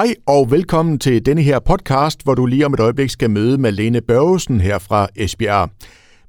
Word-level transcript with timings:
Hej 0.00 0.14
og 0.26 0.50
velkommen 0.50 0.98
til 0.98 1.26
denne 1.26 1.42
her 1.42 1.58
podcast, 1.58 2.22
hvor 2.24 2.34
du 2.34 2.46
lige 2.46 2.66
om 2.66 2.74
et 2.74 2.80
øjeblik 2.80 3.10
skal 3.10 3.30
møde 3.30 3.58
Malene 3.58 4.00
Børgesen 4.00 4.60
her 4.60 4.78
fra 4.78 5.08
Esbjerg. 5.16 5.70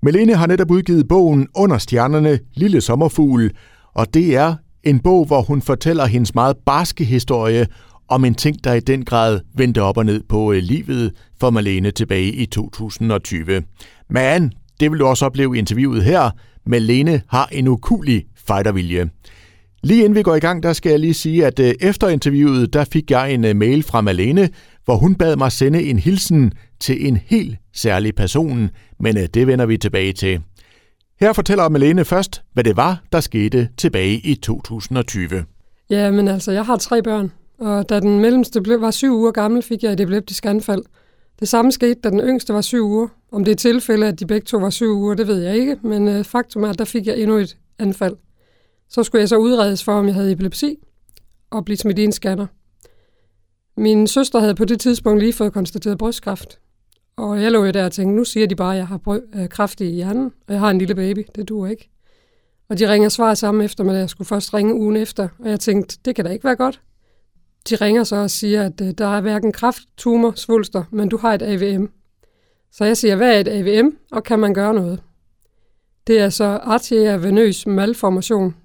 Malene 0.01 0.35
har 0.35 0.47
netop 0.47 0.71
udgivet 0.71 1.07
bogen 1.07 1.47
Under 1.55 1.77
stjernerne, 1.77 2.39
Lille 2.53 2.81
Sommerfugl, 2.81 3.51
og 3.93 4.13
det 4.13 4.35
er 4.35 4.55
en 4.83 4.99
bog, 4.99 5.25
hvor 5.25 5.41
hun 5.41 5.61
fortæller 5.61 6.05
hendes 6.05 6.35
meget 6.35 6.57
barske 6.65 7.03
historie 7.03 7.67
om 8.07 8.25
en 8.25 8.35
ting, 8.35 8.63
der 8.63 8.73
i 8.73 8.79
den 8.79 9.05
grad 9.05 9.39
vendte 9.55 9.81
op 9.81 9.97
og 9.97 10.05
ned 10.05 10.23
på 10.29 10.51
øh, 10.51 10.63
livet 10.63 11.13
for 11.39 11.49
Malene 11.49 11.91
tilbage 11.91 12.31
i 12.31 12.45
2020. 12.45 13.63
Men 14.09 14.53
det 14.79 14.91
vil 14.91 14.99
du 14.99 15.05
også 15.05 15.25
opleve 15.25 15.55
i 15.55 15.59
interviewet 15.59 16.03
her. 16.03 16.29
Malene 16.65 17.21
har 17.29 17.49
en 17.51 17.67
ukulig 17.67 18.25
fightervilje. 18.47 19.09
Lige 19.83 19.99
inden 20.03 20.15
vi 20.15 20.23
går 20.23 20.35
i 20.35 20.39
gang, 20.39 20.63
der 20.63 20.73
skal 20.73 20.89
jeg 20.89 20.99
lige 20.99 21.13
sige, 21.13 21.45
at 21.45 21.59
øh, 21.59 21.73
efter 21.81 22.07
interviewet, 22.07 22.73
der 22.73 22.83
fik 22.83 23.11
jeg 23.11 23.33
en 23.33 23.45
øh, 23.45 23.55
mail 23.55 23.83
fra 23.83 24.01
Malene, 24.01 24.49
hvor 24.85 24.95
hun 24.95 25.15
bad 25.15 25.35
mig 25.35 25.51
sende 25.51 25.83
en 25.83 25.99
hilsen 25.99 26.51
til 26.79 27.07
en 27.07 27.17
helt 27.17 27.57
særlig 27.73 28.15
person, 28.15 28.69
men 28.99 29.17
øh, 29.17 29.23
det 29.33 29.47
vender 29.47 29.65
vi 29.65 29.77
tilbage 29.77 30.13
til. 30.13 30.41
Her 31.19 31.33
fortæller 31.33 31.69
Malene 31.69 32.05
først, 32.05 32.41
hvad 32.53 32.63
det 32.63 32.77
var, 32.77 33.03
der 33.11 33.19
skete 33.19 33.69
tilbage 33.77 34.15
i 34.15 34.35
2020. 34.35 35.45
Ja, 35.89 36.11
men 36.11 36.27
altså, 36.27 36.51
jeg 36.51 36.65
har 36.65 36.77
tre 36.77 37.03
børn, 37.03 37.31
og 37.59 37.89
da 37.89 37.99
den 37.99 38.19
mellemste 38.19 38.61
blev, 38.61 38.81
var 38.81 38.91
syv 38.91 39.13
uger 39.13 39.31
gammel, 39.31 39.63
fik 39.63 39.83
jeg 39.83 39.93
et 39.93 39.99
epileptisk 39.99 40.45
anfald. 40.45 40.83
Det 41.39 41.47
samme 41.47 41.71
skete, 41.71 41.95
da 42.03 42.09
den 42.09 42.19
yngste 42.19 42.53
var 42.53 42.61
syv 42.61 42.85
uger. 42.85 43.07
Om 43.31 43.45
det 43.45 43.51
er 43.51 43.55
tilfælde, 43.55 44.07
at 44.07 44.19
de 44.19 44.25
begge 44.25 44.45
to 44.45 44.57
var 44.57 44.69
syv 44.69 44.91
uger, 44.91 45.15
det 45.15 45.27
ved 45.27 45.41
jeg 45.43 45.55
ikke, 45.55 45.77
men 45.83 46.23
faktum 46.23 46.63
er, 46.63 46.69
at 46.69 46.79
der 46.79 46.85
fik 46.85 47.07
jeg 47.07 47.19
endnu 47.19 47.37
et 47.37 47.57
anfald. 47.79 48.15
Så 48.91 49.03
skulle 49.03 49.19
jeg 49.19 49.29
så 49.29 49.37
udredes 49.37 49.83
for, 49.83 49.93
om 49.93 50.05
jeg 50.05 50.15
havde 50.15 50.31
epilepsi, 50.31 50.77
og 51.49 51.65
blive 51.65 51.77
smidt 51.77 51.99
i 51.99 52.03
en 52.03 52.11
scanner. 52.11 52.47
Min 53.77 54.07
søster 54.07 54.39
havde 54.39 54.55
på 54.55 54.65
det 54.65 54.79
tidspunkt 54.79 55.19
lige 55.19 55.33
fået 55.33 55.53
konstateret 55.53 55.97
brystkræft. 55.97 56.59
Og 57.15 57.41
jeg 57.41 57.51
lå 57.51 57.65
jo 57.65 57.71
der 57.71 57.85
og 57.85 57.91
tænkte, 57.91 58.15
nu 58.15 58.23
siger 58.23 58.47
de 58.47 58.55
bare, 58.55 58.71
at 58.73 58.77
jeg 58.77 58.87
har 58.87 58.97
bry- 58.97 59.39
øh, 59.39 59.49
kræft 59.49 59.81
i 59.81 59.85
hjernen, 59.85 60.31
og 60.47 60.53
jeg 60.53 60.59
har 60.59 60.69
en 60.69 60.77
lille 60.77 60.95
baby. 60.95 61.25
Det 61.35 61.49
duer 61.49 61.67
ikke. 61.67 61.89
Og 62.69 62.79
de 62.79 62.89
ringer 62.91 63.09
svar 63.09 63.33
sammen 63.33 63.65
eftermiddag. 63.65 63.99
Jeg 63.99 64.09
skulle 64.09 64.27
først 64.27 64.53
ringe 64.53 64.75
ugen 64.75 64.95
efter, 64.95 65.27
og 65.39 65.49
jeg 65.49 65.59
tænkte, 65.59 65.97
det 66.05 66.15
kan 66.15 66.25
da 66.25 66.31
ikke 66.31 66.43
være 66.43 66.55
godt. 66.55 66.81
De 67.69 67.75
ringer 67.75 68.03
så 68.03 68.15
og 68.15 68.29
siger, 68.29 68.63
at 68.63 68.81
øh, 68.81 68.91
der 68.91 69.07
er 69.17 69.21
hverken 69.21 69.51
kræft, 69.51 69.81
tumor, 69.97 70.31
svulster, 70.35 70.83
men 70.91 71.09
du 71.09 71.17
har 71.17 71.33
et 71.33 71.41
AVM. 71.41 71.89
Så 72.71 72.85
jeg 72.85 72.97
siger, 72.97 73.15
hvad 73.15 73.35
er 73.35 73.39
et 73.39 73.47
AVM, 73.47 73.97
og 74.11 74.23
kan 74.23 74.39
man 74.39 74.53
gøre 74.53 74.73
noget? 74.73 75.03
Det 76.07 76.19
er 76.19 76.29
så 76.29 76.45
arteriovenøs 76.45 77.67
malformation, 77.67 78.55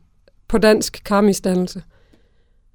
på 0.48 0.58
dansk 0.58 1.02
karmisdannelse. 1.04 1.82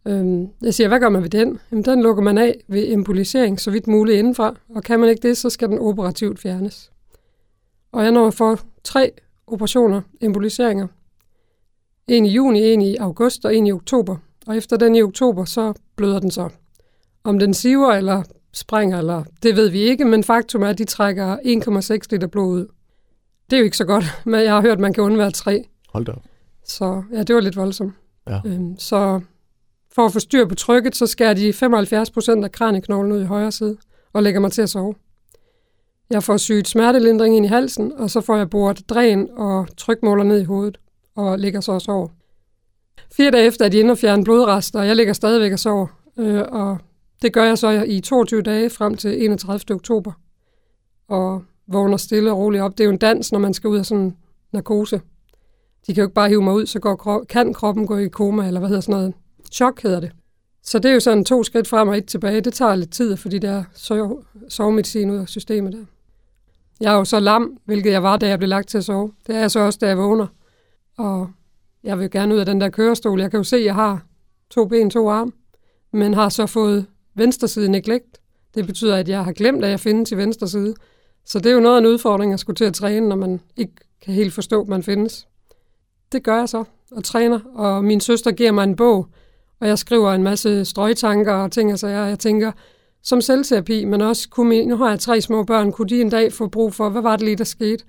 Øhm, 0.08 0.48
jeg 0.62 0.74
siger, 0.74 0.88
hvad 0.88 1.00
gør 1.00 1.10
man 1.10 1.24
ved 1.24 1.30
den? 1.30 1.60
Jamen, 1.72 1.86
den 1.86 2.04
lukker 2.04 2.24
man 2.24 2.38
af 2.38 2.64
ved 2.68 2.92
embolisering, 2.92 3.60
så 3.60 3.72
vidt 3.72 3.88
muligt 3.88 4.18
indenfra, 4.18 4.56
og 4.70 4.84
kan 4.84 5.00
man 5.00 5.10
ikke 5.10 5.28
det, 5.28 5.38
så 5.38 5.50
skal 5.50 5.70
den 5.70 5.80
operativt 5.80 6.40
fjernes. 6.40 6.92
Og 7.92 8.04
jeg 8.04 8.12
når 8.12 8.32
for 8.32 8.60
tre 8.84 9.12
operationer, 9.48 10.02
emboliseringer. 10.22 10.88
En 12.08 12.26
i 12.26 12.30
juni, 12.30 12.74
en 12.74 12.82
i 12.82 12.96
august 12.96 13.46
og 13.46 13.56
en 13.56 13.68
i 13.68 13.72
oktober. 13.72 14.18
Og 14.48 14.58
efter 14.58 14.78
den 14.78 14.96
i 14.96 15.02
oktober, 15.02 15.46
så 15.46 15.74
bløder 15.96 16.20
den 16.20 16.32
så. 16.32 16.50
Om 17.24 17.40
den 17.40 17.54
siver 17.54 17.92
eller 17.92 18.24
springer, 18.54 18.98
eller 18.98 19.24
det 19.44 19.56
ved 19.56 19.70
vi 19.70 19.80
ikke, 19.80 20.06
men 20.06 20.24
faktum 20.24 20.64
er, 20.64 20.68
at 20.68 20.78
de 20.78 20.86
trækker 20.86 21.38
1,6 21.38 22.08
liter 22.12 22.28
blod 22.28 22.54
ud. 22.54 22.68
Det 23.50 23.56
er 23.56 23.60
jo 23.60 23.66
ikke 23.66 23.78
så 23.78 23.86
godt, 23.86 24.06
men 24.26 24.42
jeg 24.42 24.54
har 24.54 24.62
hørt, 24.62 24.72
at 24.72 24.80
man 24.80 24.94
kan 24.94 25.04
undvære 25.04 25.32
tre. 25.32 25.66
Hold 25.90 26.06
da 26.06 26.14
så 26.66 27.04
ja, 27.14 27.24
det 27.24 27.36
var 27.36 27.42
lidt 27.42 27.56
voldsomt. 27.56 27.94
Ja. 28.30 28.40
Øhm, 28.46 28.76
så 28.78 29.22
for 29.96 30.06
at 30.06 30.14
få 30.14 30.20
styr 30.20 30.46
på 30.46 30.56
trykket, 30.56 30.96
så 30.96 31.08
skærer 31.08 31.34
de 31.34 31.54
75 31.54 32.12
procent 32.12 32.44
af 32.44 32.52
kranieknoglen 32.52 33.12
ud 33.12 33.22
i 33.22 33.26
højre 33.26 33.52
side 33.52 33.78
og 34.14 34.24
lægger 34.24 34.40
mig 34.42 34.52
til 34.52 34.62
at 34.62 34.70
sove. 34.70 34.96
Jeg 36.10 36.24
får 36.24 36.38
sygt 36.38 36.68
smertelindring 36.68 37.36
ind 37.36 37.46
i 37.46 37.50
halsen, 37.50 37.94
og 37.94 38.10
så 38.10 38.22
får 38.22 38.38
jeg 38.38 38.50
boret 38.50 38.90
dræn 38.90 39.30
og 39.38 39.68
trykmåler 39.78 40.24
ned 40.24 40.42
i 40.42 40.44
hovedet 40.44 40.80
og 41.16 41.40
ligger 41.40 41.62
så 41.62 41.72
og 41.72 41.82
sover. 41.82 42.08
Fire 43.12 43.32
dage 43.32 43.46
efter 43.46 43.66
er 43.66 43.70
de 43.70 43.80
inde 43.80 43.92
og 43.92 43.98
fjerne 43.98 44.24
blodrester, 44.24 44.80
og 44.80 44.88
jeg 44.88 44.96
ligger 44.96 45.14
stadigvæk 45.14 45.52
og 45.52 45.60
sover. 45.60 45.88
Øh, 46.20 46.42
og 46.52 46.78
det 47.22 47.34
gør 47.34 47.44
jeg 47.44 47.58
så 47.58 47.84
i 47.88 48.00
22 48.00 48.42
dage 48.42 48.70
frem 48.70 48.98
til 48.98 49.24
31. 49.24 49.76
oktober. 49.76 50.12
Og 51.08 51.44
vågner 51.68 51.98
stille 51.98 52.32
og 52.32 52.38
roligt 52.38 52.64
op. 52.64 52.72
Det 52.72 52.80
er 52.80 52.86
jo 52.86 52.92
en 52.92 52.98
dans, 52.98 53.32
når 53.32 53.40
man 53.40 53.54
skal 53.54 53.68
ud 53.68 53.78
af 53.78 53.86
sådan 53.86 54.04
en 54.04 54.18
narkose. 54.52 55.02
De 55.88 55.94
kan 55.94 56.02
jo 56.02 56.06
ikke 56.08 56.14
bare 56.14 56.30
hive 56.30 56.42
mig 56.42 56.54
ud, 56.54 56.66
så 56.66 56.80
går, 56.80 57.26
kan 57.30 57.54
kroppen 57.54 57.88
gå 57.88 57.98
i 57.98 58.08
koma, 58.08 58.48
eller 58.48 58.60
hvad 58.60 58.70
hedder 58.70 58.82
sådan 58.82 58.96
noget. 58.96 59.14
Chok 59.52 59.82
hedder 59.82 60.00
det. 60.00 60.12
Så 60.64 60.80
det 60.80 60.90
er 60.90 60.94
jo 60.94 61.00
sådan 61.00 61.26
to 61.26 61.44
skridt 61.44 61.68
frem 61.68 61.88
og 61.88 61.98
et 61.98 62.06
tilbage. 62.06 62.42
Det 62.42 62.54
tager 62.54 62.76
lidt 62.76 62.92
tid, 62.92 63.18
fordi 63.18 63.40
der 63.40 63.52
er 63.52 63.64
sovemedicin 64.50 65.10
ud 65.10 65.18
af 65.18 65.28
systemet 65.28 65.74
der. 65.74 65.86
Jeg 66.82 66.94
er 66.94 66.98
jo 66.98 67.06
så 67.06 67.20
lam, 67.20 67.58
hvilket 67.66 67.92
jeg 67.92 68.04
var, 68.04 68.18
da 68.18 68.28
jeg 68.28 68.40
blev 68.40 68.50
lagt 68.50 68.70
til 68.70 68.78
at 68.78 68.84
sove. 68.84 69.12
Det 69.28 69.36
er 69.36 69.40
jeg 69.40 69.52
så 69.52 69.60
også, 69.60 69.80
da 69.82 69.88
jeg 69.88 69.98
vågner. 69.98 70.28
Og 70.98 71.30
jeg 71.84 72.00
vil 72.00 72.12
gerne 72.12 72.34
ud 72.36 72.40
af 72.40 72.46
den 72.46 72.62
der 72.62 72.70
kørestol. 72.70 73.22
Jeg 73.22 73.32
kan 73.32 73.38
jo 73.38 73.44
se, 73.44 73.56
at 73.56 73.66
jeg 73.66 73.76
har 73.76 74.06
to 74.50 74.66
ben, 74.66 74.90
to 74.90 75.10
arme, 75.10 75.32
men 75.94 76.14
har 76.14 76.30
så 76.30 76.46
fået 76.46 76.86
venstresiden 77.16 77.72
neglect. 77.72 78.22
Det 78.56 78.68
betyder, 78.68 78.96
at 78.96 79.10
jeg 79.10 79.26
har 79.26 79.32
glemt, 79.32 79.64
at 79.64 79.72
jeg 79.72 79.80
findes 79.80 80.10
til 80.10 80.18
venstre 80.18 80.48
side. 80.48 80.76
Så 81.26 81.40
det 81.40 81.50
er 81.50 81.54
jo 81.54 81.60
noget 81.60 81.76
af 81.76 81.80
en 81.80 81.86
udfordring 81.86 82.34
at 82.34 82.40
skulle 82.40 82.56
til 82.56 82.66
at 82.66 82.74
træne, 82.74 83.10
når 83.10 83.16
man 83.16 83.42
ikke 83.58 83.74
kan 84.02 84.14
helt 84.14 84.34
forstå, 84.34 84.62
at 84.62 84.68
man 84.68 84.84
findes 84.84 85.28
det 86.12 86.24
gør 86.24 86.38
jeg 86.38 86.50
så 86.50 86.64
og 86.92 87.04
træner. 87.04 87.40
Og 87.54 87.84
min 87.84 88.00
søster 88.00 88.32
giver 88.32 88.52
mig 88.52 88.64
en 88.64 88.76
bog, 88.76 89.08
og 89.60 89.68
jeg 89.68 89.78
skriver 89.78 90.12
en 90.12 90.24
masse 90.24 90.66
strøgtanker 90.66 91.34
og 91.34 91.52
ting, 91.52 91.80
så 91.80 91.88
jeg, 91.88 92.10
jeg 92.10 92.20
tænker, 92.20 92.52
som 93.04 93.22
selvterapi, 93.22 93.86
men 93.86 94.02
også, 94.02 94.30
kunne 94.30 94.50
min, 94.50 94.68
nu 94.68 94.78
har 94.78 94.90
jeg 94.90 95.00
tre 95.00 95.22
små 95.22 95.44
børn, 95.44 95.72
kunne 95.72 95.90
de 95.90 96.02
en 96.02 96.10
dag 96.10 96.34
få 96.34 96.48
brug 96.48 96.74
for, 96.74 96.90
hvad 96.90 97.02
var 97.02 97.16
det 97.16 97.26
lige, 97.26 97.36
der 97.36 97.44
skete? 97.44 97.84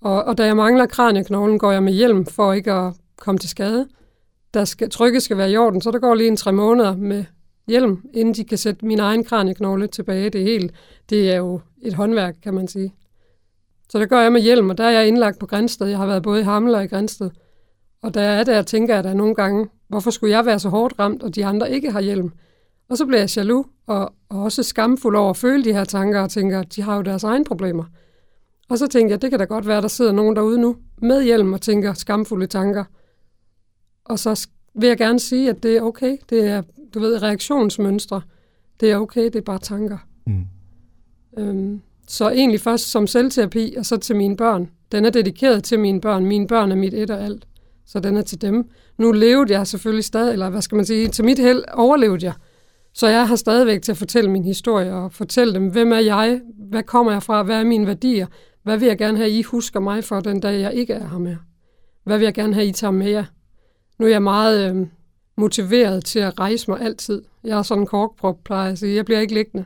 Og, 0.00 0.24
og 0.24 0.38
da 0.38 0.46
jeg 0.46 0.56
mangler 0.56 0.86
kranieknoglen, 0.86 1.58
går 1.58 1.72
jeg 1.72 1.82
med 1.82 1.92
hjelm 1.92 2.26
for 2.26 2.52
ikke 2.52 2.72
at 2.72 2.92
komme 3.16 3.38
til 3.38 3.50
skade. 3.50 3.88
Der 4.54 4.64
skal, 4.64 4.90
trykket 4.90 5.22
skal 5.22 5.36
være 5.36 5.50
i 5.50 5.56
orden, 5.56 5.80
så 5.80 5.90
der 5.90 5.98
går 5.98 6.14
lige 6.14 6.28
en 6.28 6.36
tre 6.36 6.52
måneder 6.52 6.96
med 6.96 7.24
hjelm, 7.66 8.02
inden 8.14 8.34
de 8.34 8.44
kan 8.44 8.58
sætte 8.58 8.86
min 8.86 8.98
egen 8.98 9.24
kranieknogle 9.24 9.86
tilbage. 9.86 10.30
Det 10.30 10.40
er, 10.40 10.44
helt, 10.44 10.72
det 11.10 11.32
er 11.32 11.36
jo 11.36 11.60
et 11.82 11.94
håndværk, 11.94 12.34
kan 12.42 12.54
man 12.54 12.68
sige. 12.68 12.94
Så 13.92 13.98
det 13.98 14.08
gør 14.08 14.20
jeg 14.20 14.32
med 14.32 14.40
hjelm, 14.40 14.70
og 14.70 14.78
der 14.78 14.84
er 14.84 14.90
jeg 14.90 15.08
indlagt 15.08 15.38
på 15.38 15.46
Grænsted. 15.46 15.86
Jeg 15.86 15.98
har 15.98 16.06
været 16.06 16.22
både 16.22 16.40
i 16.40 16.44
Hamel 16.44 16.74
og 16.74 16.84
i 16.84 16.86
Grænsted. 16.86 17.30
Og 18.02 18.14
der 18.14 18.20
er 18.20 18.44
der, 18.44 18.62
tænker 18.62 18.94
jeg 18.94 19.04
der 19.04 19.14
nogle 19.14 19.34
gange, 19.34 19.68
hvorfor 19.88 20.10
skulle 20.10 20.36
jeg 20.36 20.46
være 20.46 20.58
så 20.58 20.68
hårdt 20.68 20.94
ramt, 20.98 21.22
og 21.22 21.34
de 21.34 21.46
andre 21.46 21.70
ikke 21.70 21.90
har 21.90 22.00
hjelm? 22.00 22.32
Og 22.88 22.96
så 22.96 23.06
bliver 23.06 23.20
jeg 23.20 23.36
jaloux, 23.36 23.66
og, 23.86 24.12
og 24.28 24.42
også 24.42 24.62
skamfuld 24.62 25.16
over 25.16 25.30
at 25.30 25.36
føle 25.36 25.64
de 25.64 25.72
her 25.72 25.84
tanker, 25.84 26.20
og 26.20 26.30
tænker, 26.30 26.60
at 26.60 26.76
de 26.76 26.82
har 26.82 26.96
jo 26.96 27.02
deres 27.02 27.24
egne 27.24 27.44
problemer. 27.44 27.84
Og 28.68 28.78
så 28.78 28.86
tænker 28.86 29.12
jeg, 29.12 29.22
det 29.22 29.30
kan 29.30 29.38
da 29.38 29.44
godt 29.44 29.66
være, 29.66 29.80
der 29.80 29.88
sidder 29.88 30.12
nogen 30.12 30.36
derude 30.36 30.60
nu 30.60 30.76
med 30.98 31.22
hjelm 31.22 31.52
og 31.52 31.60
tænker 31.60 31.92
skamfulde 31.92 32.46
tanker. 32.46 32.84
Og 34.04 34.18
så 34.18 34.48
vil 34.74 34.88
jeg 34.88 34.98
gerne 34.98 35.20
sige, 35.20 35.50
at 35.50 35.62
det 35.62 35.76
er 35.76 35.82
okay. 35.82 36.16
Det 36.30 36.46
er, 36.46 36.62
du 36.94 37.00
ved, 37.00 37.22
reaktionsmønstre. 37.22 38.22
Det 38.80 38.90
er 38.90 38.96
okay, 38.96 39.24
det 39.24 39.36
er 39.36 39.40
bare 39.40 39.58
tanker. 39.58 39.98
Mm. 40.26 40.46
Øhm, 41.38 41.82
så 42.08 42.30
egentlig 42.30 42.60
først 42.60 42.90
som 42.90 43.06
selvterapi, 43.06 43.74
og 43.78 43.86
så 43.86 43.96
til 43.96 44.16
mine 44.16 44.36
børn. 44.36 44.70
Den 44.92 45.04
er 45.04 45.10
dedikeret 45.10 45.64
til 45.64 45.78
mine 45.78 46.00
børn. 46.00 46.26
Mine 46.26 46.46
børn 46.46 46.72
er 46.72 46.76
mit 46.76 46.94
et 46.94 47.10
og 47.10 47.24
alt. 47.24 47.46
Så 47.86 48.00
den 48.00 48.16
er 48.16 48.22
til 48.22 48.40
dem. 48.40 48.70
Nu 48.98 49.12
levede 49.12 49.52
jeg 49.52 49.66
selvfølgelig 49.66 50.04
stadig, 50.04 50.32
eller 50.32 50.50
hvad 50.50 50.62
skal 50.62 50.76
man 50.76 50.84
sige, 50.84 51.08
til 51.08 51.24
mit 51.24 51.38
held 51.38 51.64
overlevede 51.72 52.26
jeg. 52.26 52.32
Så 52.94 53.08
jeg 53.08 53.28
har 53.28 53.36
stadigvæk 53.36 53.82
til 53.82 53.92
at 53.92 53.98
fortælle 53.98 54.30
min 54.30 54.44
historie 54.44 54.94
og 54.94 55.12
fortælle 55.12 55.54
dem, 55.54 55.70
hvem 55.70 55.92
er 55.92 55.98
jeg, 55.98 56.40
hvad 56.70 56.82
kommer 56.82 57.12
jeg 57.12 57.22
fra, 57.22 57.42
hvad 57.42 57.56
er 57.56 57.64
mine 57.64 57.86
værdier, 57.86 58.26
hvad 58.62 58.76
vil 58.78 58.88
jeg 58.88 58.98
gerne 58.98 59.18
have, 59.18 59.30
I 59.30 59.42
husker 59.42 59.80
mig 59.80 60.04
for 60.04 60.20
den 60.20 60.40
dag, 60.40 60.60
jeg 60.60 60.74
ikke 60.74 60.92
er 60.92 61.08
her 61.08 61.18
mere. 61.18 61.38
Hvad 62.04 62.18
vil 62.18 62.24
jeg 62.24 62.34
gerne 62.34 62.54
have, 62.54 62.66
I 62.66 62.72
tager 62.72 62.90
med 62.90 63.10
jer. 63.10 63.24
Nu 63.98 64.06
er 64.06 64.10
jeg 64.10 64.22
meget 64.22 64.70
øh, 64.70 64.86
motiveret 65.36 66.04
til 66.04 66.18
at 66.18 66.38
rejse 66.38 66.70
mig 66.70 66.80
altid. 66.80 67.22
Jeg 67.44 67.58
er 67.58 67.62
sådan 67.62 67.82
en 67.82 67.86
korkprop, 67.86 68.36
plejer 68.44 68.62
jeg 68.62 68.72
at 68.72 68.78
sige. 68.78 68.96
Jeg 68.96 69.04
bliver 69.04 69.20
ikke 69.20 69.34
liggende. 69.34 69.64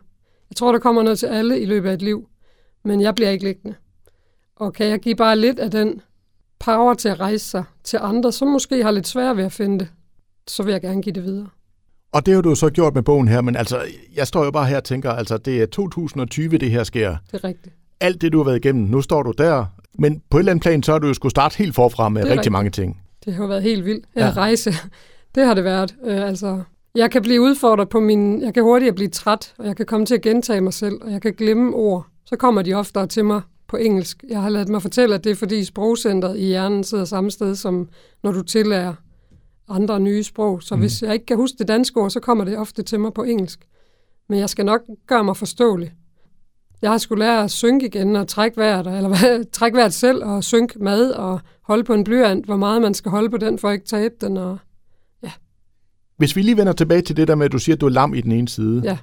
Jeg 0.50 0.56
tror, 0.56 0.72
der 0.72 0.78
kommer 0.78 1.02
noget 1.02 1.19
til 1.19 1.26
alle 1.26 1.60
i 1.60 1.64
løbet 1.64 1.88
af 1.88 1.94
et 1.94 2.02
liv 2.02 2.28
men 2.87 3.00
jeg 3.00 3.14
bliver 3.14 3.31
ikke 3.31 3.44
liggende. 3.44 3.76
Og 4.56 4.72
kan 4.72 4.87
jeg 4.87 4.98
give 4.98 5.16
bare 5.16 5.37
lidt 5.37 5.58
af 5.58 5.70
den 5.70 6.00
power 6.58 6.94
til 6.94 7.08
at 7.08 7.20
rejse 7.20 7.44
sig 7.44 7.64
til 7.84 7.98
andre, 8.02 8.32
som 8.32 8.48
måske 8.48 8.82
har 8.82 8.90
lidt 8.90 9.08
svært 9.08 9.37
ved 9.37 9.44
at 9.44 9.52
finde 9.52 9.78
det, 9.78 9.88
så 10.46 10.62
vil 10.62 10.72
jeg 10.72 10.81
gerne 10.81 11.02
give 11.02 11.12
det 11.12 11.25
videre. 11.25 11.48
Og 12.12 12.26
det 12.26 12.34
har 12.34 12.43
du 12.43 12.54
så 12.54 12.70
gjort 12.70 12.94
med 12.94 13.02
bogen 13.02 13.28
her, 13.28 13.40
men 13.40 13.56
altså, 13.56 13.81
jeg 14.16 14.26
står 14.26 14.44
jo 14.44 14.50
bare 14.50 14.66
her 14.66 14.76
og 14.76 14.84
tænker, 14.84 15.10
altså, 15.10 15.37
det 15.38 15.62
er 15.62 15.66
2020, 15.66 16.58
det 16.58 16.70
her 16.70 16.84
sker. 16.84 17.16
Det 17.32 17.34
er 17.34 17.44
rigtigt. 17.44 17.75
Alt 18.00 18.20
det, 18.20 18.32
du 18.32 18.38
har 18.38 18.44
været 18.44 18.56
igennem, 18.56 18.84
nu 18.84 19.02
står 19.02 19.22
du 19.22 19.32
der, 19.38 19.64
men 19.99 20.22
på 20.31 20.37
et 20.37 20.40
eller 20.40 20.52
andet 20.52 20.62
plan, 20.62 20.82
så 20.82 20.92
har 20.92 20.99
du 20.99 21.06
jo 21.06 21.14
skulle 21.14 21.31
starte 21.31 21.58
helt 21.58 21.75
forfra 21.75 22.08
med 22.08 22.22
rigtig 22.22 22.38
rigtigt. 22.38 22.52
mange 22.52 22.70
ting. 22.70 23.02
Det 23.25 23.34
har 23.34 23.42
jo 23.42 23.49
været 23.49 23.62
helt 23.62 23.84
vildt 23.84 24.06
at 24.14 24.25
ja. 24.25 24.31
rejse. 24.31 24.72
Det 25.34 25.46
har 25.46 25.54
det 25.54 25.64
været. 25.64 25.96
Øh, 26.04 26.22
altså, 26.22 26.62
jeg 26.96 27.10
kan 27.10 27.22
blive 27.22 27.40
udfordret 27.40 27.88
på 27.88 28.00
min... 28.00 28.43
Jeg 28.43 28.54
kan 28.54 28.62
hurtigt 28.62 28.94
blive 28.94 29.08
træt, 29.08 29.54
og 29.58 29.66
jeg 29.66 29.76
kan 29.76 29.87
komme 29.87 30.06
til 30.06 30.14
at 30.14 30.22
gentage 30.22 30.60
mig 30.60 30.72
selv, 30.72 30.94
og 31.02 31.12
jeg 31.12 31.22
kan 31.22 31.34
glemme 31.34 31.75
ord 31.75 32.06
så 32.26 32.37
kommer 32.37 32.62
de 32.62 32.75
oftere 32.75 33.06
til 33.06 33.25
mig 33.25 33.43
på 33.69 33.76
engelsk. 33.76 34.25
Jeg 34.28 34.43
har 34.43 34.48
ladet 34.48 34.69
mig 34.69 34.82
fortælle, 34.82 35.14
at 35.14 35.25
det 35.25 35.31
er 35.31 35.34
fordi 35.34 35.64
sprogcentret 35.64 36.38
i 36.38 36.44
hjernen 36.44 36.84
sidder 36.84 37.04
samme 37.04 37.31
sted, 37.31 37.54
som 37.54 37.88
når 38.22 38.32
du 38.32 38.43
tillærer 38.43 38.94
andre 39.69 40.00
nye 40.00 40.22
sprog. 40.22 40.62
Så 40.62 40.75
mm. 40.75 40.81
hvis 40.81 41.02
jeg 41.02 41.12
ikke 41.14 41.26
kan 41.26 41.37
huske 41.37 41.58
det 41.58 41.69
danske 41.69 42.00
ord, 42.00 42.10
så 42.10 42.20
kommer 42.20 42.44
det 42.44 42.58
ofte 42.58 42.82
til 42.82 43.00
mig 43.00 43.12
på 43.12 43.22
engelsk. 43.22 43.60
Men 44.28 44.38
jeg 44.38 44.50
skal 44.50 44.64
nok 44.64 44.81
gøre 45.06 45.25
mig 45.25 45.37
forståelig. 45.37 45.92
Jeg 46.82 46.90
har 46.90 46.99
skulle 46.99 47.25
lære 47.25 47.44
at 47.44 47.50
synke 47.50 47.87
igen 47.87 48.16
og 48.16 48.28
trække 48.28 48.56
vejret, 48.56 48.87
eller 48.87 49.08
hvad, 49.08 49.44
trække 49.52 49.76
vejret 49.76 49.94
selv 49.94 50.25
og 50.25 50.44
synke 50.44 50.78
mad 50.78 51.10
og 51.10 51.40
holde 51.62 51.84
på 51.84 51.94
en 51.94 52.04
blyant, 52.04 52.44
hvor 52.44 52.56
meget 52.56 52.82
man 52.82 52.94
skal 52.94 53.10
holde 53.10 53.31
på 53.31 53.37
den, 53.37 53.58
for 53.58 53.69
at 53.69 53.72
ikke 53.72 53.87
tabe 53.87 54.14
den. 54.20 54.37
Og. 54.37 54.58
Hvis 56.16 56.36
vi 56.36 56.42
lige 56.42 56.56
vender 56.56 56.72
tilbage 56.72 57.02
til 57.02 57.16
det 57.16 57.28
der 57.28 57.34
med, 57.34 57.46
at 57.46 57.52
du 57.52 57.58
siger, 57.58 57.76
at 57.76 57.80
du 57.80 57.86
er 57.86 57.90
lam 57.90 58.14
i 58.14 58.20
den 58.20 58.32
ene 58.32 58.48
side. 58.48 58.80
Ja. 58.84 58.98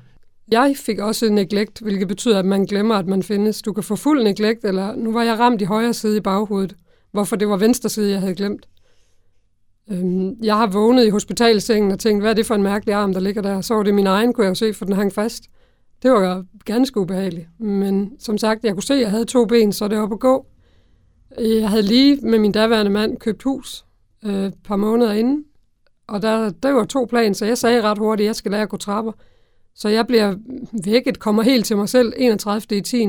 Jeg 0.52 0.74
fik 0.78 1.00
også 1.00 1.30
neglect, 1.30 1.80
hvilket 1.80 2.08
betyder, 2.08 2.40
at 2.40 2.46
man 2.46 2.66
glemmer, 2.66 2.96
at 2.96 3.08
man 3.08 3.24
findes. 3.24 3.62
Du 3.62 3.74
kan 3.74 3.84
få 3.84 3.96
fuld 3.96 4.24
neglect, 4.24 4.66
eller 4.66 4.96
nu 4.96 5.12
var 5.12 5.24
jeg 5.24 5.40
ramt 5.40 5.62
i 5.62 5.66
højre 5.66 5.94
side 5.94 6.18
i 6.18 6.22
baghovedet, 6.22 6.76
hvorfor 7.12 7.36
det 7.36 7.48
var 7.48 7.58
venstre 7.58 7.90
side, 7.90 8.12
jeg 8.12 8.20
havde 8.20 8.36
glemt. 8.36 8.68
Øhm, 9.92 10.44
jeg 10.44 10.58
har 10.58 10.68
vågnet 10.68 11.06
i 11.06 11.10
hospitalsengen 11.10 11.92
og 11.92 12.00
tænkt, 12.00 12.24
hvad 12.24 12.32
er 12.32 12.36
det 12.36 12.46
for 12.46 12.56
en 12.56 12.64
mærkelig 12.64 12.96
arm, 12.96 13.14
der 13.14 13.20
ligger 13.20 13.42
der? 13.42 13.62
Så 13.62 13.74
var 13.74 13.84
det 13.84 13.94
min 13.94 14.08
egen, 14.08 14.34
kunne 14.34 14.44
jeg 14.44 14.50
jo 14.50 14.56
se, 14.56 14.74
for 14.74 14.86
den 14.86 14.94
hang 14.94 15.14
fast. 15.14 15.44
Det 16.04 16.12
var 16.12 16.46
ganske 16.66 17.00
ubehageligt. 17.00 17.48
Men 17.60 18.12
som 18.20 18.38
sagt, 18.38 18.64
jeg 18.64 18.74
kunne 18.74 18.84
se, 18.84 18.94
at 18.94 19.02
jeg 19.02 19.12
havde 19.12 19.26
to 19.26 19.46
ben, 19.46 19.74
så 19.74 19.88
det 19.88 19.98
var 19.98 20.08
på 20.08 20.18
gå. 20.18 20.46
Jeg 21.40 21.70
havde 21.70 21.84
lige 21.84 22.16
med 22.22 22.40
min 22.40 22.52
daværende 22.52 22.92
mand 22.92 23.18
købt 23.18 23.44
hus 23.44 23.86
øh, 24.26 24.46
et 24.46 24.54
par 24.64 24.76
måneder 24.76 25.12
inden, 25.12 25.44
og 26.08 26.22
der, 26.22 26.50
der 26.50 26.72
var 26.72 26.86
to 26.86 27.06
planer, 27.10 27.34
så 27.34 27.46
jeg 27.46 27.58
sagde 27.58 27.82
ret 27.82 27.98
hurtigt, 27.98 28.26
at 28.26 28.28
jeg 28.28 28.36
skal 28.36 28.52
lære 28.52 28.62
at 28.62 28.70
gå 28.70 28.78
trapper. 28.78 29.12
Så 29.76 29.90
jeg 29.90 30.08
bliver 30.08 30.36
vækket, 30.86 31.20
kommer 31.20 31.44
helt 31.44 31.66
til 31.66 31.78
mig 31.78 31.90
selv 31.90 32.14
31. 32.18 32.78
i 32.78 32.82
10. 32.82 33.08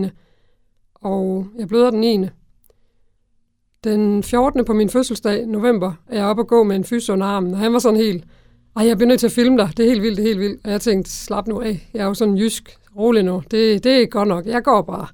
Og 0.95 1.47
jeg 1.59 1.69
bløder 1.69 1.91
den 1.91 2.01
9. 2.01 2.27
Den 3.85 4.23
14. 4.23 4.65
på 4.65 4.73
min 4.73 4.91
fødselsdag, 4.91 5.47
november, 5.47 5.93
er 6.09 6.17
jeg 6.17 6.27
oppe 6.27 6.43
og 6.43 6.49
gå 6.49 6.63
med 6.63 6.77
en 6.77 6.85
fys 6.85 7.11
under 7.11 7.27
armen, 7.27 7.53
og 7.53 7.59
han 7.59 7.73
var 7.73 7.79
sådan 7.79 8.01
helt, 8.01 8.25
ej, 8.77 8.87
jeg 8.87 8.97
bliver 8.97 9.09
nødt 9.09 9.21
til 9.21 9.27
at 9.27 9.33
filme 9.33 9.59
dig, 9.59 9.71
det 9.77 9.85
er 9.85 9.89
helt 9.89 10.03
vildt, 10.03 10.17
det 10.17 10.23
er 10.23 10.29
helt 10.29 10.41
vildt. 10.41 10.61
Og 10.65 10.71
jeg 10.71 10.81
tænkte, 10.81 11.11
slap 11.11 11.47
nu 11.47 11.61
af, 11.61 11.91
jeg 11.95 12.01
er 12.01 12.07
jo 12.07 12.15
sådan 12.15 12.37
jysk, 12.37 12.79
rolig 12.97 13.23
nu, 13.23 13.43
det, 13.51 13.85
det 13.85 14.03
er 14.03 14.07
godt 14.07 14.29
nok, 14.29 14.47
jeg 14.47 14.65
går 14.65 14.83
bare. 14.83 15.07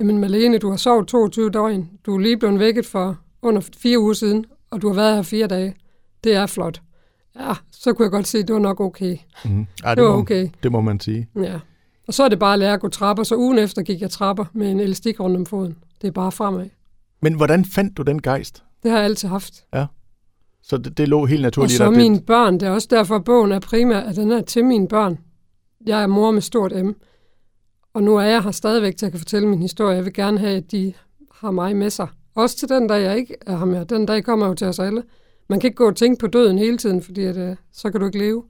Jamen 0.00 0.18
Malene, 0.18 0.58
du 0.58 0.70
har 0.70 0.76
sovet 0.76 1.08
22 1.08 1.50
døgn, 1.50 1.90
du 2.06 2.14
er 2.14 2.18
lige 2.18 2.36
blevet 2.36 2.58
vækket 2.58 2.86
for 2.86 3.18
under 3.42 3.60
fire 3.76 3.98
uger 3.98 4.12
siden, 4.12 4.44
og 4.70 4.82
du 4.82 4.88
har 4.88 4.94
været 4.94 5.14
her 5.14 5.22
fire 5.22 5.46
dage. 5.46 5.74
Det 6.24 6.34
er 6.34 6.46
flot. 6.46 6.80
Ja, 7.40 7.52
så 7.70 7.92
kunne 7.92 8.04
jeg 8.04 8.10
godt 8.10 8.26
se, 8.26 8.38
at 8.38 8.48
det 8.48 8.54
var 8.54 8.60
nok 8.60 8.80
okay. 8.80 9.16
Mm. 9.44 9.66
Ej, 9.84 9.90
det, 9.90 9.96
det 9.96 10.04
var 10.04 10.12
må, 10.12 10.18
okay. 10.18 10.48
Det 10.62 10.72
må 10.72 10.80
man 10.80 11.00
sige. 11.00 11.28
Ja. 11.36 11.60
Og 12.06 12.14
så 12.14 12.24
er 12.24 12.28
det 12.28 12.38
bare 12.38 12.52
at 12.52 12.58
lære 12.58 12.72
at 12.72 12.80
gå 12.80 12.88
trapper, 12.88 13.22
så 13.22 13.36
ugen 13.36 13.58
efter 13.58 13.82
gik 13.82 14.00
jeg 14.00 14.10
trapper 14.10 14.44
med 14.52 14.70
en 14.70 14.80
elastik 14.80 15.20
rundt 15.20 15.36
om 15.36 15.46
foden. 15.46 15.76
Det 16.02 16.08
er 16.08 16.12
bare 16.12 16.32
fremad. 16.32 16.66
Men 17.22 17.34
hvordan 17.34 17.64
fandt 17.64 17.96
du 17.96 18.02
den 18.02 18.22
gejst? 18.22 18.62
Det 18.82 18.90
har 18.90 18.98
jeg 18.98 19.04
altid 19.04 19.28
haft. 19.28 19.64
Ja. 19.74 19.86
Så 20.62 20.76
det, 20.76 20.98
det 20.98 21.08
lå 21.08 21.24
helt 21.24 21.42
naturligt. 21.42 21.80
Og 21.80 21.86
så 21.86 21.92
der, 21.92 21.98
mine 21.98 22.16
det... 22.16 22.26
børn. 22.26 22.54
Det 22.54 22.62
er 22.62 22.70
også 22.70 22.88
derfor, 22.90 23.16
at 23.16 23.24
bogen 23.24 23.52
er 23.52 23.58
primært, 23.60 24.04
at 24.04 24.16
den 24.16 24.32
er 24.32 24.40
til 24.40 24.64
mine 24.64 24.88
børn. 24.88 25.18
Jeg 25.86 26.02
er 26.02 26.06
mor 26.06 26.30
med 26.30 26.40
stort 26.40 26.72
M. 26.84 26.90
Og 27.94 28.02
nu 28.02 28.16
er 28.16 28.22
jeg 28.22 28.42
her 28.42 28.50
stadigvæk 28.50 28.96
til 28.96 29.06
at 29.06 29.12
kan 29.12 29.18
fortælle 29.18 29.48
min 29.48 29.62
historie. 29.62 29.96
Jeg 29.96 30.04
vil 30.04 30.12
gerne 30.12 30.38
have, 30.38 30.56
at 30.56 30.72
de 30.72 30.92
har 31.32 31.50
mig 31.50 31.76
med 31.76 31.90
sig. 31.90 32.08
Også 32.34 32.56
til 32.56 32.68
den 32.68 32.86
dag, 32.86 33.02
jeg 33.02 33.16
ikke 33.16 33.36
er 33.46 33.58
her 33.58 33.64
med. 33.64 33.86
Den 33.86 34.06
dag 34.06 34.24
kommer 34.24 34.46
jo 34.46 34.54
til 34.54 34.66
os 34.66 34.78
alle. 34.78 35.02
Man 35.48 35.60
kan 35.60 35.68
ikke 35.68 35.76
gå 35.76 35.86
og 35.86 35.96
tænke 35.96 36.20
på 36.20 36.26
døden 36.26 36.58
hele 36.58 36.76
tiden, 36.76 37.02
fordi 37.02 37.24
at, 37.24 37.36
øh, 37.36 37.56
så 37.72 37.90
kan 37.90 38.00
du 38.00 38.06
ikke 38.06 38.18
leve. 38.18 38.42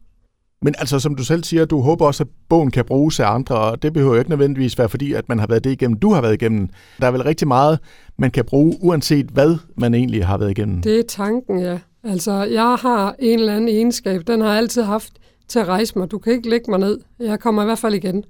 Men 0.63 0.75
altså, 0.79 0.99
som 0.99 1.15
du 1.15 1.25
selv 1.25 1.45
siger, 1.45 1.65
du 1.65 1.81
håber 1.81 2.07
også, 2.07 2.23
at 2.23 2.29
bogen 2.49 2.71
kan 2.71 2.85
bruges 2.85 3.21
af 3.21 3.27
andre, 3.27 3.59
og 3.59 3.83
det 3.83 3.93
behøver 3.93 4.15
jo 4.15 4.19
ikke 4.19 4.31
nødvendigvis 4.31 4.79
være 4.79 4.89
fordi, 4.89 5.13
at 5.13 5.29
man 5.29 5.39
har 5.39 5.47
været 5.47 5.65
det 5.65 5.71
igennem, 5.71 5.99
du 5.99 6.13
har 6.13 6.21
været 6.21 6.35
igennem. 6.35 6.69
Der 7.01 7.07
er 7.07 7.11
vel 7.11 7.23
rigtig 7.23 7.49
meget, 7.49 7.79
man 8.19 8.31
kan 8.31 8.45
bruge, 8.45 8.77
uanset 8.81 9.27
hvad 9.27 9.57
man 9.77 9.95
egentlig 9.95 10.27
har 10.27 10.39
været 10.39 10.51
igennem. 10.51 10.83
Det 10.83 10.99
er 10.99 11.03
tanken, 11.09 11.59
ja. 11.59 11.79
Altså, 12.05 12.33
jeg 12.33 12.75
har 12.75 13.15
en 13.19 13.39
eller 13.39 13.57
anden 13.57 13.69
egenskab, 13.69 14.23
den 14.27 14.41
har 14.41 14.49
jeg 14.49 14.59
altid 14.59 14.83
haft 14.83 15.13
til 15.49 15.59
at 15.59 15.69
rejse 15.69 15.99
mig. 15.99 16.11
Du 16.11 16.19
kan 16.19 16.33
ikke 16.33 16.51
lægge 16.51 16.71
mig 16.71 16.81
ned. 16.81 17.01
Jeg 17.19 17.41
kommer 17.41 17.63
i 17.63 17.65
hvert 17.65 17.79
fald 17.79 17.95
igen. 17.95 18.25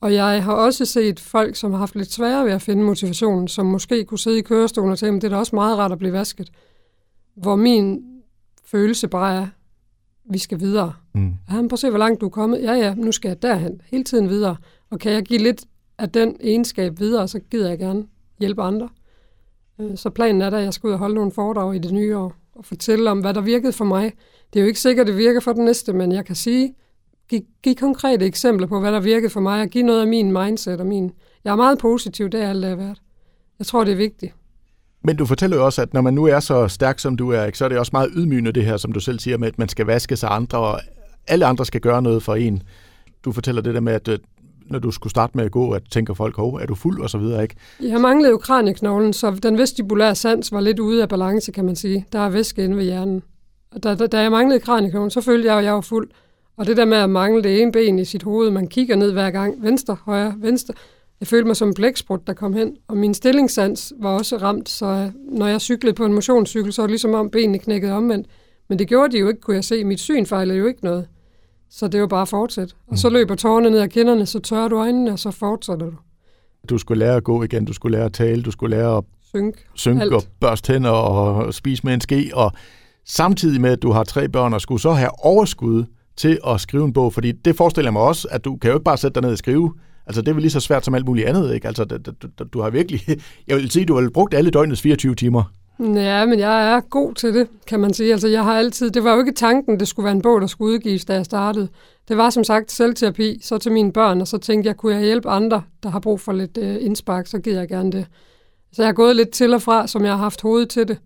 Og 0.00 0.14
jeg 0.14 0.44
har 0.44 0.52
også 0.52 0.84
set 0.84 1.20
folk, 1.20 1.56
som 1.56 1.70
har 1.72 1.78
haft 1.78 1.96
lidt 1.96 2.12
sværere 2.12 2.44
ved 2.44 2.52
at 2.52 2.62
finde 2.62 2.82
motivationen, 2.82 3.48
som 3.48 3.66
måske 3.66 4.04
kunne 4.04 4.18
sidde 4.18 4.38
i 4.38 4.42
kørestolen 4.42 4.92
og 4.92 4.98
tænke, 4.98 5.20
det 5.20 5.24
er 5.24 5.28
da 5.28 5.36
også 5.36 5.56
meget 5.56 5.78
rart 5.78 5.92
at 5.92 5.98
blive 5.98 6.12
vasket. 6.12 6.50
Hvor 7.36 7.56
min 7.56 8.02
følelse 8.64 9.08
bare 9.08 9.34
er, 9.42 9.46
vi 10.30 10.38
skal 10.38 10.60
videre. 10.60 10.92
Mm. 11.14 11.34
Ja, 11.50 11.54
prøv 11.54 11.68
at 11.72 11.78
se, 11.78 11.90
hvor 11.90 11.98
langt 11.98 12.20
du 12.20 12.26
er 12.26 12.30
kommet. 12.30 12.62
Ja, 12.62 12.72
ja, 12.72 12.94
nu 12.94 13.12
skal 13.12 13.28
jeg 13.28 13.42
derhen. 13.42 13.80
Hele 13.84 14.04
tiden 14.04 14.28
videre. 14.28 14.56
Og 14.90 14.98
kan 14.98 15.12
jeg 15.12 15.22
give 15.22 15.40
lidt 15.40 15.64
af 15.98 16.10
den 16.10 16.36
egenskab 16.40 16.98
videre, 17.00 17.28
så 17.28 17.40
gider 17.40 17.68
jeg 17.68 17.78
gerne 17.78 18.06
hjælpe 18.38 18.62
andre. 18.62 18.88
Øh, 19.80 19.96
så 19.96 20.10
planen 20.10 20.42
er 20.42 20.50
da, 20.50 20.56
at 20.56 20.64
jeg 20.64 20.74
skal 20.74 20.86
ud 20.88 20.92
og 20.92 20.98
holde 20.98 21.14
nogle 21.14 21.32
foredrag 21.32 21.74
i 21.74 21.78
det 21.78 21.92
nye 21.92 22.16
år 22.16 22.34
og 22.54 22.64
fortælle 22.64 23.10
om, 23.10 23.20
hvad 23.20 23.34
der 23.34 23.40
virkede 23.40 23.72
for 23.72 23.84
mig. 23.84 24.12
Det 24.52 24.58
er 24.58 24.62
jo 24.62 24.66
ikke 24.66 24.80
sikkert, 24.80 25.04
at 25.04 25.08
det 25.08 25.18
virker 25.18 25.40
for 25.40 25.52
den 25.52 25.64
næste, 25.64 25.92
men 25.92 26.12
jeg 26.12 26.24
kan 26.24 26.34
sige, 26.34 26.74
give, 27.28 27.42
give 27.62 27.74
konkrete 27.74 28.26
eksempler 28.26 28.66
på, 28.66 28.80
hvad 28.80 28.92
der 28.92 29.00
virkede 29.00 29.30
for 29.30 29.40
mig, 29.40 29.62
og 29.62 29.68
give 29.68 29.84
noget 29.84 30.00
af 30.00 30.06
min 30.06 30.32
mindset 30.32 30.80
og 30.80 30.86
min... 30.86 31.12
Jeg 31.44 31.52
er 31.52 31.56
meget 31.56 31.78
positiv, 31.78 32.28
det 32.28 32.42
er 32.42 32.48
alt, 32.48 32.62
det 32.62 32.70
er 32.70 32.76
været. 32.76 33.02
Jeg 33.58 33.66
tror, 33.66 33.84
det 33.84 33.92
er 33.92 33.96
vigtigt. 33.96 34.34
Men 35.06 35.16
du 35.16 35.26
fortæller 35.26 35.56
jo 35.56 35.64
også, 35.64 35.82
at 35.82 35.94
når 35.94 36.00
man 36.00 36.14
nu 36.14 36.24
er 36.24 36.40
så 36.40 36.68
stærk, 36.68 36.98
som 36.98 37.16
du 37.16 37.30
er, 37.30 37.44
ikke, 37.44 37.58
så 37.58 37.64
er 37.64 37.68
det 37.68 37.78
også 37.78 37.90
meget 37.92 38.10
ydmygende 38.16 38.52
det 38.52 38.64
her, 38.64 38.76
som 38.76 38.92
du 38.92 39.00
selv 39.00 39.18
siger, 39.18 39.38
med 39.38 39.48
at 39.48 39.58
man 39.58 39.68
skal 39.68 39.86
vaske 39.86 40.16
sig 40.16 40.28
andre, 40.30 40.58
og 40.58 40.80
alle 41.26 41.46
andre 41.46 41.64
skal 41.66 41.80
gøre 41.80 42.02
noget 42.02 42.22
for 42.22 42.34
en. 42.34 42.62
Du 43.24 43.32
fortæller 43.32 43.62
det 43.62 43.74
der 43.74 43.80
med, 43.80 43.92
at 43.92 44.08
øh, 44.08 44.18
når 44.70 44.78
du 44.78 44.90
skulle 44.90 45.10
starte 45.10 45.36
med 45.36 45.44
at 45.44 45.50
gå, 45.50 45.70
at 45.70 45.82
tænker 45.90 46.14
folk, 46.14 46.36
hov, 46.36 46.54
er 46.54 46.66
du 46.66 46.74
fuld 46.74 47.00
og 47.00 47.10
så 47.10 47.18
videre, 47.18 47.42
ikke? 47.42 47.54
Jeg 47.80 48.00
manglede 48.00 48.30
jo 48.30 48.38
kranieknoglen, 48.38 49.12
så 49.12 49.30
den 49.30 49.58
vestibulære 49.58 50.14
sans 50.14 50.52
var 50.52 50.60
lidt 50.60 50.78
ude 50.78 51.02
af 51.02 51.08
balance, 51.08 51.52
kan 51.52 51.64
man 51.64 51.76
sige. 51.76 52.06
Der 52.12 52.18
er 52.18 52.30
væske 52.30 52.64
inde 52.64 52.76
ved 52.76 52.84
hjernen. 52.84 53.22
Og 53.74 53.82
da, 53.82 53.94
da, 53.94 54.06
da 54.06 54.20
jeg 54.20 54.30
manglede 54.30 54.60
kranieknoglen, 54.60 55.10
så 55.10 55.20
følte 55.20 55.48
jeg, 55.48 55.58
at 55.58 55.64
jeg 55.64 55.74
var 55.74 55.80
fuld. 55.80 56.08
Og 56.56 56.66
det 56.66 56.76
der 56.76 56.84
med 56.84 56.98
at 56.98 57.10
mangle 57.10 57.42
det 57.42 57.62
ene 57.62 57.72
ben 57.72 57.98
i 57.98 58.04
sit 58.04 58.22
hoved, 58.22 58.50
man 58.50 58.66
kigger 58.66 58.96
ned 58.96 59.12
hver 59.12 59.30
gang, 59.30 59.62
venstre, 59.62 59.96
højre, 60.04 60.34
venstre. 60.38 60.74
Jeg 61.20 61.28
følte 61.28 61.46
mig 61.46 61.56
som 61.56 61.68
en 61.68 61.74
blæksprut, 61.74 62.26
der 62.26 62.32
kom 62.32 62.52
hen. 62.52 62.76
Og 62.88 62.96
min 62.96 63.14
stillingssans 63.14 63.92
var 64.00 64.10
også 64.10 64.36
ramt, 64.36 64.68
så 64.68 65.10
når 65.32 65.46
jeg 65.46 65.60
cyklede 65.60 65.94
på 65.94 66.04
en 66.04 66.12
motionscykel, 66.12 66.72
så 66.72 66.82
var 66.82 66.86
det 66.86 66.90
ligesom 66.90 67.14
om 67.14 67.30
benene 67.30 67.58
knækkede 67.58 67.92
omvendt. 67.92 68.26
Men 68.68 68.78
det 68.78 68.88
gjorde 68.88 69.12
de 69.12 69.18
jo 69.18 69.28
ikke, 69.28 69.40
kunne 69.40 69.56
jeg 69.56 69.64
se. 69.64 69.84
Mit 69.84 70.00
syn 70.00 70.26
fejlede 70.26 70.58
jo 70.58 70.66
ikke 70.66 70.84
noget. 70.84 71.08
Så 71.70 71.88
det 71.88 72.00
var 72.00 72.06
bare 72.06 72.22
at 72.22 72.28
fortsætte. 72.28 72.74
Og 72.86 72.98
så 72.98 73.08
mm. 73.08 73.12
løber 73.12 73.34
tårerne 73.34 73.70
ned 73.70 73.78
ad 73.78 73.88
kinderne, 73.88 74.26
så 74.26 74.38
tørrer 74.38 74.68
du 74.68 74.76
øjnene, 74.76 75.12
og 75.12 75.18
så 75.18 75.30
fortsætter 75.30 75.86
du. 75.86 75.96
Du 76.68 76.78
skulle 76.78 76.98
lære 76.98 77.16
at 77.16 77.24
gå 77.24 77.42
igen, 77.42 77.64
du 77.64 77.72
skulle 77.72 77.96
lære 77.96 78.06
at 78.06 78.12
tale, 78.12 78.42
du 78.42 78.50
skulle 78.50 78.76
lære 78.76 78.96
at 78.96 79.04
synke, 79.24 79.58
synke 79.74 80.16
og 80.16 80.22
børste 80.40 80.72
hænder 80.72 80.90
og 80.90 81.54
spise 81.54 81.82
med 81.84 81.94
en 81.94 82.00
ske. 82.00 82.30
Og 82.34 82.52
samtidig 83.04 83.60
med, 83.60 83.70
at 83.70 83.82
du 83.82 83.90
har 83.90 84.04
tre 84.04 84.28
børn 84.28 84.54
og 84.54 84.60
skulle 84.60 84.80
så 84.80 84.92
have 84.92 85.24
overskud 85.24 85.84
til 86.16 86.38
at 86.46 86.60
skrive 86.60 86.84
en 86.84 86.92
bog, 86.92 87.12
fordi 87.12 87.32
det 87.32 87.56
forestiller 87.56 87.88
jeg 87.88 87.92
mig 87.92 88.02
også, 88.02 88.28
at 88.30 88.44
du 88.44 88.56
kan 88.56 88.70
jo 88.70 88.76
ikke 88.76 88.84
bare 88.84 88.96
sætte 88.96 89.14
dig 89.14 89.22
ned 89.22 89.32
og 89.32 89.38
skrive. 89.38 89.74
Altså, 90.06 90.22
det 90.22 90.28
er 90.28 90.32
vel 90.32 90.42
lige 90.42 90.50
så 90.50 90.60
svært 90.60 90.84
som 90.84 90.94
alt 90.94 91.06
muligt 91.06 91.28
andet, 91.28 91.54
ikke? 91.54 91.66
Altså, 91.68 91.84
du, 91.84 92.12
du, 92.38 92.44
du 92.44 92.60
har 92.60 92.70
virkelig... 92.70 93.00
Jeg 93.48 93.56
vil 93.56 93.70
sige, 93.70 93.86
du 93.86 94.00
har 94.00 94.10
brugt 94.14 94.34
alle 94.34 94.50
døgnets 94.50 94.82
24 94.82 95.14
timer. 95.14 95.42
Ja, 95.80 96.26
men 96.26 96.38
jeg 96.38 96.72
er 96.72 96.80
god 96.80 97.14
til 97.14 97.34
det, 97.34 97.48
kan 97.66 97.80
man 97.80 97.94
sige. 97.94 98.12
Altså, 98.12 98.28
jeg 98.28 98.44
har 98.44 98.58
altid... 98.58 98.90
Det 98.90 99.04
var 99.04 99.12
jo 99.12 99.18
ikke 99.18 99.32
tanken, 99.32 99.80
det 99.80 99.88
skulle 99.88 100.04
være 100.04 100.14
en 100.14 100.22
bog, 100.22 100.40
der 100.40 100.46
skulle 100.46 100.74
udgives, 100.74 101.04
da 101.04 101.14
jeg 101.14 101.24
startede. 101.24 101.68
Det 102.08 102.16
var 102.16 102.30
som 102.30 102.44
sagt 102.44 102.72
selvterapi, 102.72 103.40
så 103.42 103.58
til 103.58 103.72
mine 103.72 103.92
børn, 103.92 104.20
og 104.20 104.28
så 104.28 104.38
tænkte 104.38 104.68
jeg, 104.68 104.76
kunne 104.76 104.94
jeg 104.94 105.02
hjælpe 105.04 105.28
andre, 105.28 105.62
der 105.82 105.88
har 105.88 106.00
brug 106.00 106.20
for 106.20 106.32
lidt 106.32 106.58
øh, 106.58 106.76
indspark, 106.80 107.26
så 107.26 107.38
giver 107.38 107.58
jeg 107.58 107.68
gerne 107.68 107.92
det. 107.92 108.06
Så 108.72 108.82
jeg 108.82 108.88
har 108.88 108.92
gået 108.92 109.16
lidt 109.16 109.30
til 109.30 109.54
og 109.54 109.62
fra, 109.62 109.86
som 109.86 110.04
jeg 110.04 110.12
har 110.12 110.18
haft 110.18 110.42
hovedet 110.42 110.68
til 110.68 110.88
det. 110.88 110.98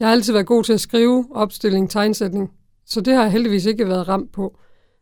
Jeg 0.00 0.08
har 0.08 0.12
altid 0.12 0.32
været 0.32 0.46
god 0.46 0.64
til 0.64 0.72
at 0.72 0.80
skrive, 0.80 1.26
opstilling, 1.30 1.90
tegnsætning. 1.90 2.50
Så 2.86 3.00
det 3.00 3.14
har 3.14 3.22
jeg 3.22 3.32
heldigvis 3.32 3.66
ikke 3.66 3.88
været 3.88 4.08
ramt 4.08 4.32
på. 4.32 4.56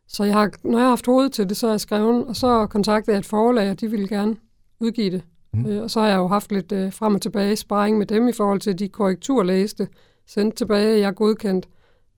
Så 0.09 0.23
jeg 0.23 0.33
har, 0.33 0.51
når 0.63 0.77
jeg 0.77 0.85
har 0.85 0.89
haft 0.89 1.05
hovedet 1.05 1.31
til 1.31 1.49
det, 1.49 1.57
så 1.57 1.67
har 1.67 1.73
jeg 1.73 1.81
skrevet, 1.81 2.25
og 2.25 2.35
så 2.35 2.67
kontaktede 2.67 3.13
jeg 3.13 3.19
et 3.19 3.25
forlag, 3.25 3.69
og 3.69 3.79
de 3.81 3.87
ville 3.91 4.07
gerne 4.07 4.35
udgive 4.79 5.11
det. 5.11 5.21
Mm. 5.53 5.65
Øh, 5.65 5.83
og 5.83 5.91
så 5.91 5.99
har 5.99 6.07
jeg 6.07 6.17
jo 6.17 6.27
haft 6.27 6.51
lidt 6.51 6.71
øh, 6.71 6.93
frem 6.93 7.15
og 7.15 7.21
tilbage 7.21 7.55
sparring 7.55 7.97
med 7.97 8.05
dem 8.05 8.27
i 8.27 8.31
forhold 8.31 8.59
til 8.59 8.79
de 8.79 8.87
korrekturlæste, 8.89 9.87
sendt 10.27 10.55
tilbage, 10.55 10.99
jeg 10.99 11.15
godkendt. 11.15 11.67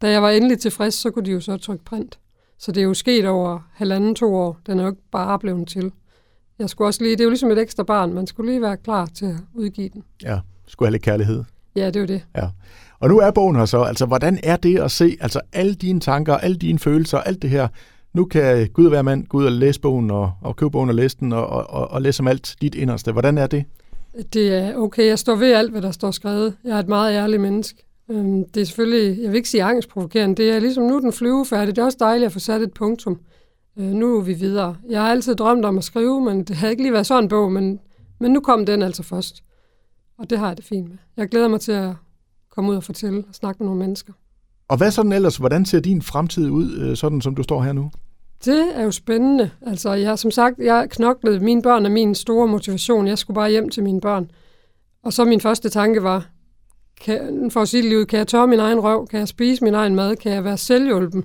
Da 0.02 0.10
jeg 0.10 0.22
var 0.22 0.30
endelig 0.30 0.60
tilfreds, 0.60 0.94
så 0.94 1.12
kunne 1.12 1.26
de 1.26 1.32
jo 1.32 1.40
så 1.40 1.58
trykke 1.58 1.86
print. 1.86 2.20
Så 2.58 2.72
det 2.72 2.82
er 2.82 2.86
jo 2.86 2.94
sket 2.94 3.26
over 3.26 3.60
halvanden, 3.74 4.16
to 4.16 4.36
år. 4.36 4.60
Den 4.66 4.80
er 4.80 4.84
jo 4.84 4.90
ikke 4.90 5.02
bare 5.12 5.40
blevet 5.40 5.68
til. 5.68 5.92
Jeg 6.60 6.70
skulle 6.70 6.88
også 6.88 7.04
lige, 7.04 7.12
det 7.12 7.20
er 7.20 7.24
jo 7.24 7.30
ligesom 7.30 7.52
et 7.52 7.60
ekstra 7.60 7.84
barn, 7.84 8.14
man 8.14 8.28
skulle 8.28 8.52
lige 8.52 8.62
være 8.62 8.78
klar 8.78 9.06
til 9.06 9.26
at 9.26 9.36
udgive 9.54 9.90
den. 9.90 10.04
Ja, 10.24 10.40
skulle 10.68 10.88
have 10.88 10.92
lidt 10.92 11.04
kærlighed. 11.04 11.44
Ja, 11.76 11.86
det 11.86 11.96
er 11.96 12.00
jo 12.00 12.06
det. 12.06 12.26
Ja. 12.36 12.50
Og 13.02 13.10
nu 13.10 13.20
er 13.20 13.32
bogen 13.32 13.56
her 13.56 13.66
så, 13.66 13.82
altså 13.82 14.06
hvordan 14.06 14.40
er 14.44 14.56
det 14.56 14.80
at 14.80 14.92
se, 14.92 15.18
altså 15.22 15.42
alle 15.54 15.74
dine 15.74 16.00
tanker, 16.00 16.38
alle 16.38 16.56
dine 16.56 16.80
følelser, 16.80 17.18
alt 17.18 17.42
det 17.42 17.50
her, 17.50 17.68
nu 18.14 18.26
kan 18.26 18.68
Gud 18.74 18.90
være 18.90 19.04
mand 19.04 19.28
gå 19.28 19.38
ud 19.38 19.46
og 19.46 19.52
læse 19.52 19.82
bogen, 19.82 20.12
og, 20.12 20.32
og 20.42 20.56
købe 20.56 20.72
bogen 20.72 20.90
og 20.90 20.96
læse 20.96 21.18
den, 21.20 21.34
og, 21.34 21.48
og, 21.48 21.92
og 21.92 22.02
læse 22.02 22.22
om 22.22 22.28
alt 22.28 22.56
dit 22.62 22.76
inderste. 22.76 23.12
Hvordan 23.12 23.38
er 23.38 23.48
det? 23.48 23.66
Det 24.34 24.54
er 24.54 24.76
okay, 24.76 25.08
jeg 25.08 25.20
står 25.20 25.36
ved 25.36 25.54
alt, 25.54 25.72
hvad 25.72 25.82
der 25.82 25.92
står 25.92 26.12
skrevet. 26.12 26.56
Jeg 26.64 26.76
er 26.76 26.80
et 26.80 26.88
meget 26.88 27.14
ærligt 27.14 27.42
menneske. 27.42 27.84
Øhm, 28.12 28.44
det 28.54 28.62
er 28.62 28.66
selvfølgelig, 28.66 29.24
jeg 29.24 29.32
vil 29.32 29.38
ikke 29.38 29.50
sige 29.50 29.64
angstprovokerende, 29.64 30.36
det 30.36 30.52
er 30.52 30.60
ligesom, 30.60 30.84
nu 30.84 31.00
den 31.00 31.14
flyvefærdig. 31.14 31.76
Det 31.76 31.82
er 31.82 31.86
også 31.86 31.98
dejligt 32.00 32.26
at 32.26 32.32
få 32.32 32.40
sat 32.40 32.62
et 32.62 32.74
punktum. 32.74 33.20
Øh, 33.80 33.86
nu 33.86 34.18
er 34.18 34.22
vi 34.22 34.34
videre. 34.34 34.76
Jeg 34.90 35.02
har 35.02 35.12
altid 35.12 35.36
drømt 35.36 35.66
om 35.66 35.78
at 35.78 35.84
skrive, 35.84 36.22
men 36.22 36.44
det 36.44 36.56
havde 36.56 36.72
ikke 36.72 36.84
lige 36.84 36.94
været 36.94 37.06
sådan 37.06 37.24
en 37.24 37.30
bog, 37.30 37.52
men, 37.52 37.80
men 38.20 38.32
nu 38.32 38.40
kom 38.40 38.66
den 38.66 38.82
altså 38.82 39.04
først. 39.04 39.44
Og 40.18 40.30
det 40.30 40.40
har 40.40 40.48
jeg 40.48 40.58
det 40.58 40.66
fint 40.66 40.90
med. 40.90 40.98
Jeg 41.18 41.30
glæder 41.30 41.48
mig 41.48 41.62
til 41.62 41.72
at 41.72 41.90
komme 42.52 42.72
ud 42.72 42.76
og 42.76 42.84
fortælle 42.84 43.24
og 43.30 43.36
snakke 43.36 43.60
med 43.60 43.66
nogle 43.66 43.80
mennesker. 43.80 44.14
Og 44.68 44.78
hvad 44.78 44.92
sådan 44.92 45.12
ellers, 45.12 45.38
hvordan 45.38 45.66
ser 45.66 45.80
din 45.80 46.02
fremtid 46.02 46.50
ud, 46.50 46.72
øh, 46.78 46.98
sådan 46.98 47.22
som 47.22 47.36
du 47.36 47.44
står 47.44 47.64
her 47.64 47.74
nu? 47.74 47.92
Det 48.46 48.76
er 48.76 48.84
jo 48.84 48.92
spændende. 48.92 49.52
Altså, 49.62 49.94
jeg, 49.94 50.20
som 50.20 50.32
sagt, 50.32 50.60
jeg 50.60 50.88
knoklede. 50.90 51.40
Mine 51.40 51.62
børn 51.62 51.86
er 51.86 51.90
min 51.90 52.16
store 52.16 52.48
motivation. 52.48 53.08
Jeg 53.08 53.18
skulle 53.18 53.36
bare 53.36 53.50
hjem 53.50 53.70
til 53.70 53.84
mine 53.84 54.02
børn. 54.02 54.32
Og 55.04 55.14
så 55.14 55.26
min 55.26 55.42
første 55.42 55.70
tanke 55.70 56.04
var, 56.04 56.30
kan, 57.02 57.52
for 57.52 57.62
at 57.62 57.70
sige 57.70 57.98
det 57.98 58.08
kan 58.08 58.20
jeg 58.20 58.28
tørre 58.28 58.48
min 58.48 58.60
egen 58.60 58.80
røv? 58.80 59.08
Kan 59.08 59.20
jeg 59.20 59.28
spise 59.28 59.64
min 59.64 59.74
egen 59.74 59.96
mad? 59.96 60.16
Kan 60.16 60.32
jeg 60.32 60.44
være 60.44 60.58
selvhjulpen? 60.58 61.24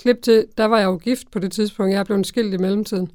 Klip 0.00 0.22
til, 0.22 0.46
der 0.58 0.64
var 0.64 0.78
jeg 0.78 0.86
jo 0.86 0.96
gift 0.96 1.30
på 1.30 1.38
det 1.38 1.52
tidspunkt. 1.52 1.92
Jeg 1.92 2.00
er 2.00 2.04
blevet 2.04 2.26
skilt 2.26 2.54
i 2.54 2.56
mellemtiden. 2.56 3.10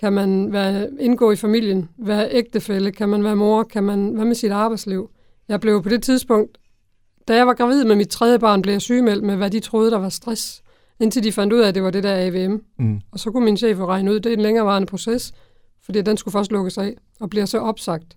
Kan 0.00 0.12
man 0.12 0.52
være, 0.52 0.88
indgå 1.00 1.30
i 1.30 1.36
familien? 1.36 1.88
Være 1.98 2.28
ægtefælle? 2.32 2.92
Kan 2.92 3.08
man 3.08 3.24
være 3.24 3.36
mor? 3.36 3.62
Kan 3.62 3.84
man, 3.84 4.08
hvad 4.08 4.24
med 4.24 4.34
sit 4.34 4.52
arbejdsliv? 4.52 5.10
Jeg 5.48 5.60
blev 5.60 5.82
på 5.82 5.88
det 5.88 6.02
tidspunkt, 6.02 6.58
da 7.28 7.36
jeg 7.36 7.46
var 7.46 7.54
gravid 7.54 7.84
med 7.84 7.96
mit 7.96 8.08
tredje 8.08 8.38
barn, 8.38 8.62
blev 8.62 8.74
jeg 8.74 8.80
sygemeldt 8.80 9.24
med, 9.24 9.36
hvad 9.36 9.50
de 9.50 9.60
troede, 9.60 9.90
der 9.90 9.98
var 9.98 10.08
stress. 10.08 10.62
Indtil 11.00 11.24
de 11.24 11.32
fandt 11.32 11.52
ud 11.52 11.60
af, 11.60 11.68
at 11.68 11.74
det 11.74 11.82
var 11.82 11.90
det 11.90 12.02
der 12.02 12.14
AVM. 12.16 12.62
Mm. 12.78 13.00
Og 13.12 13.18
så 13.18 13.30
kunne 13.30 13.44
min 13.44 13.56
chef 13.56 13.78
regne 13.78 14.10
ud, 14.10 14.20
det 14.20 14.32
er 14.32 14.36
en 14.36 14.42
længerevarende 14.42 14.86
proces, 14.86 15.32
fordi 15.82 16.02
den 16.02 16.16
skulle 16.16 16.32
først 16.32 16.52
lukkes 16.52 16.78
af, 16.78 16.96
og 17.20 17.30
bliver 17.30 17.46
så 17.46 17.58
opsagt 17.58 18.16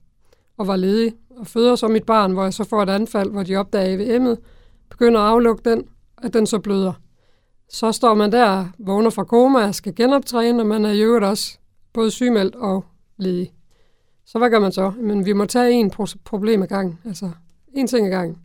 og 0.57 0.67
var 0.67 0.75
ledig, 0.75 1.13
og 1.29 1.47
føder 1.47 1.75
så 1.75 1.87
mit 1.87 2.03
barn, 2.03 2.31
hvor 2.31 2.43
jeg 2.43 2.53
så 2.53 2.63
får 2.63 2.83
et 2.83 2.89
anfald, 2.89 3.31
hvor 3.31 3.43
de 3.43 3.55
opdager 3.55 3.97
AVM'et, 3.97 4.41
begynder 4.89 5.21
at 5.21 5.27
aflukke 5.27 5.69
den, 5.69 5.83
at 6.23 6.33
den 6.33 6.45
så 6.45 6.59
bløder. 6.59 6.93
Så 7.69 7.91
står 7.91 8.13
man 8.13 8.31
der, 8.31 8.65
vågner 8.79 9.09
fra 9.09 9.23
koma 9.23 9.67
og 9.67 9.75
skal 9.75 9.95
genoptræne, 9.95 10.61
og 10.61 10.67
man 10.67 10.85
er 10.85 10.91
i 10.91 11.01
øvrigt 11.01 11.25
også 11.25 11.57
både 11.93 12.11
sygemeldt 12.11 12.55
og 12.55 12.85
ledig. 13.17 13.53
Så 14.25 14.37
hvad 14.37 14.49
gør 14.49 14.59
man 14.59 14.71
så? 14.71 14.91
Men 14.99 15.25
vi 15.25 15.33
må 15.33 15.45
tage 15.45 15.71
en 15.71 15.91
problem 16.25 16.61
ad 16.61 16.67
gangen, 16.67 16.99
altså 17.05 17.29
en 17.73 17.87
ting 17.87 18.05
ad 18.05 18.11
gangen. 18.11 18.37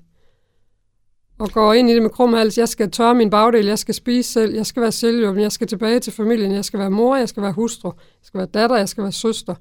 Og 1.39 1.51
går 1.51 1.73
ind 1.73 1.91
i 1.91 1.95
det 1.95 2.03
med 2.03 2.11
krum 2.11 2.33
hals. 2.33 2.59
Jeg 2.59 2.69
skal 2.69 2.91
tørre 2.91 3.15
min 3.15 3.31
bagdel, 3.31 3.67
jeg 3.67 3.79
skal 3.79 3.95
spise 3.95 4.33
selv, 4.33 4.55
jeg 4.55 4.67
skal 4.67 4.83
være 4.83 4.93
selvhjulpen, 4.93 5.43
jeg 5.43 5.53
skal 5.53 5.67
tilbage 5.67 6.01
til 6.01 6.13
familien, 6.13 6.53
jeg 6.53 6.65
skal 6.65 6.81
være 6.81 6.91
mor, 6.91 7.17
jeg 7.17 7.29
skal 7.29 7.43
være 7.43 7.53
hustru, 7.53 7.93
jeg 7.97 8.23
skal 8.23 8.39
være 8.39 8.47
datter, 8.47 8.77
jeg 8.77 8.89
skal 8.89 9.03
være 9.03 9.13
søster. 9.13 9.55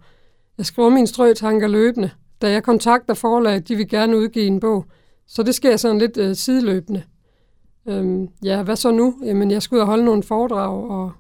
Jeg 0.58 0.66
skriver 0.66 0.90
min 0.90 1.08
strøtanker 1.08 1.68
løbende. 1.68 2.10
Da 2.42 2.52
jeg 2.52 2.64
kontakter 2.64 3.14
forlaget, 3.14 3.68
de 3.68 3.76
vil 3.76 3.90
gerne 3.90 4.18
udgive 4.18 4.46
en 4.46 4.60
bog. 4.60 4.86
Så 5.28 5.44
det 5.44 5.56
sker 5.56 5.78
sådan 5.78 6.00
lidt 6.00 6.18
øh, 6.18 6.36
sideløbende. 6.36 7.04
Øhm, 7.88 8.28
ja, 8.44 8.64
hvad 8.64 8.76
så 8.76 8.92
nu? 8.92 9.16
Jamen, 9.24 9.52
jeg 9.52 9.62
skal 9.62 9.76
ud 9.76 9.82
og 9.82 9.88
holde 9.88 10.06
nogle 10.06 10.24
foredrag, 10.24 10.90
og 10.90 11.12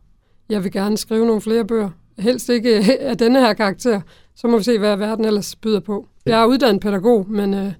jeg 0.49 0.63
vil 0.63 0.71
gerne 0.71 0.97
skrive 0.97 1.25
nogle 1.25 1.41
flere 1.41 1.65
bøger. 1.65 1.89
Helst 2.19 2.49
ikke 2.49 2.77
øh, 2.77 2.89
af 2.99 3.17
denne 3.17 3.39
her 3.39 3.53
karakter. 3.53 4.01
Så 4.35 4.47
må 4.47 4.57
vi 4.57 4.63
se, 4.63 4.79
hvad 4.79 4.97
verden 4.97 5.25
ellers 5.25 5.55
byder 5.55 5.79
på. 5.79 6.07
Jeg 6.25 6.41
er 6.41 6.45
uddannet 6.45 6.81
pædagog, 6.81 7.25
men, 7.29 7.53
øh, 7.53 7.73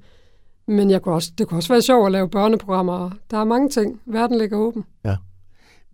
men 0.67 0.89
jeg 0.89 1.01
kunne 1.01 1.15
også, 1.15 1.31
det 1.37 1.47
kunne 1.47 1.59
også 1.59 1.73
være 1.73 1.81
sjovt 1.81 2.05
at 2.05 2.11
lave 2.11 2.29
børneprogrammer. 2.29 3.09
Der 3.31 3.37
er 3.37 3.43
mange 3.43 3.69
ting. 3.69 3.99
Verden 4.05 4.37
ligger 4.37 4.57
åben. 4.57 4.83
Ja. 5.05 5.15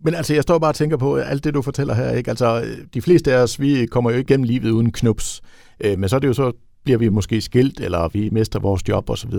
Men 0.04 0.14
altså, 0.14 0.34
jeg 0.34 0.42
står 0.42 0.58
bare 0.58 0.70
og 0.70 0.74
tænker 0.74 0.96
på 0.96 1.16
alt 1.16 1.44
det, 1.44 1.54
du 1.54 1.62
fortæller 1.62 1.94
her. 1.94 2.10
Ikke? 2.10 2.30
Altså, 2.30 2.64
de 2.94 3.02
fleste 3.02 3.32
af 3.32 3.42
os, 3.42 3.60
vi 3.60 3.86
kommer 3.86 4.10
jo 4.10 4.18
igennem 4.18 4.44
livet 4.44 4.70
uden 4.70 4.92
knups. 4.92 5.42
Øh, 5.84 5.98
men 5.98 6.08
så 6.08 6.16
er 6.16 6.20
det 6.20 6.28
jo 6.28 6.32
så 6.32 6.52
bliver 6.84 6.98
vi 6.98 7.08
måske 7.08 7.40
skilt, 7.40 7.80
eller 7.80 8.08
vi 8.08 8.28
mister 8.32 8.60
vores 8.60 8.88
job 8.88 9.10
osv. 9.10 9.34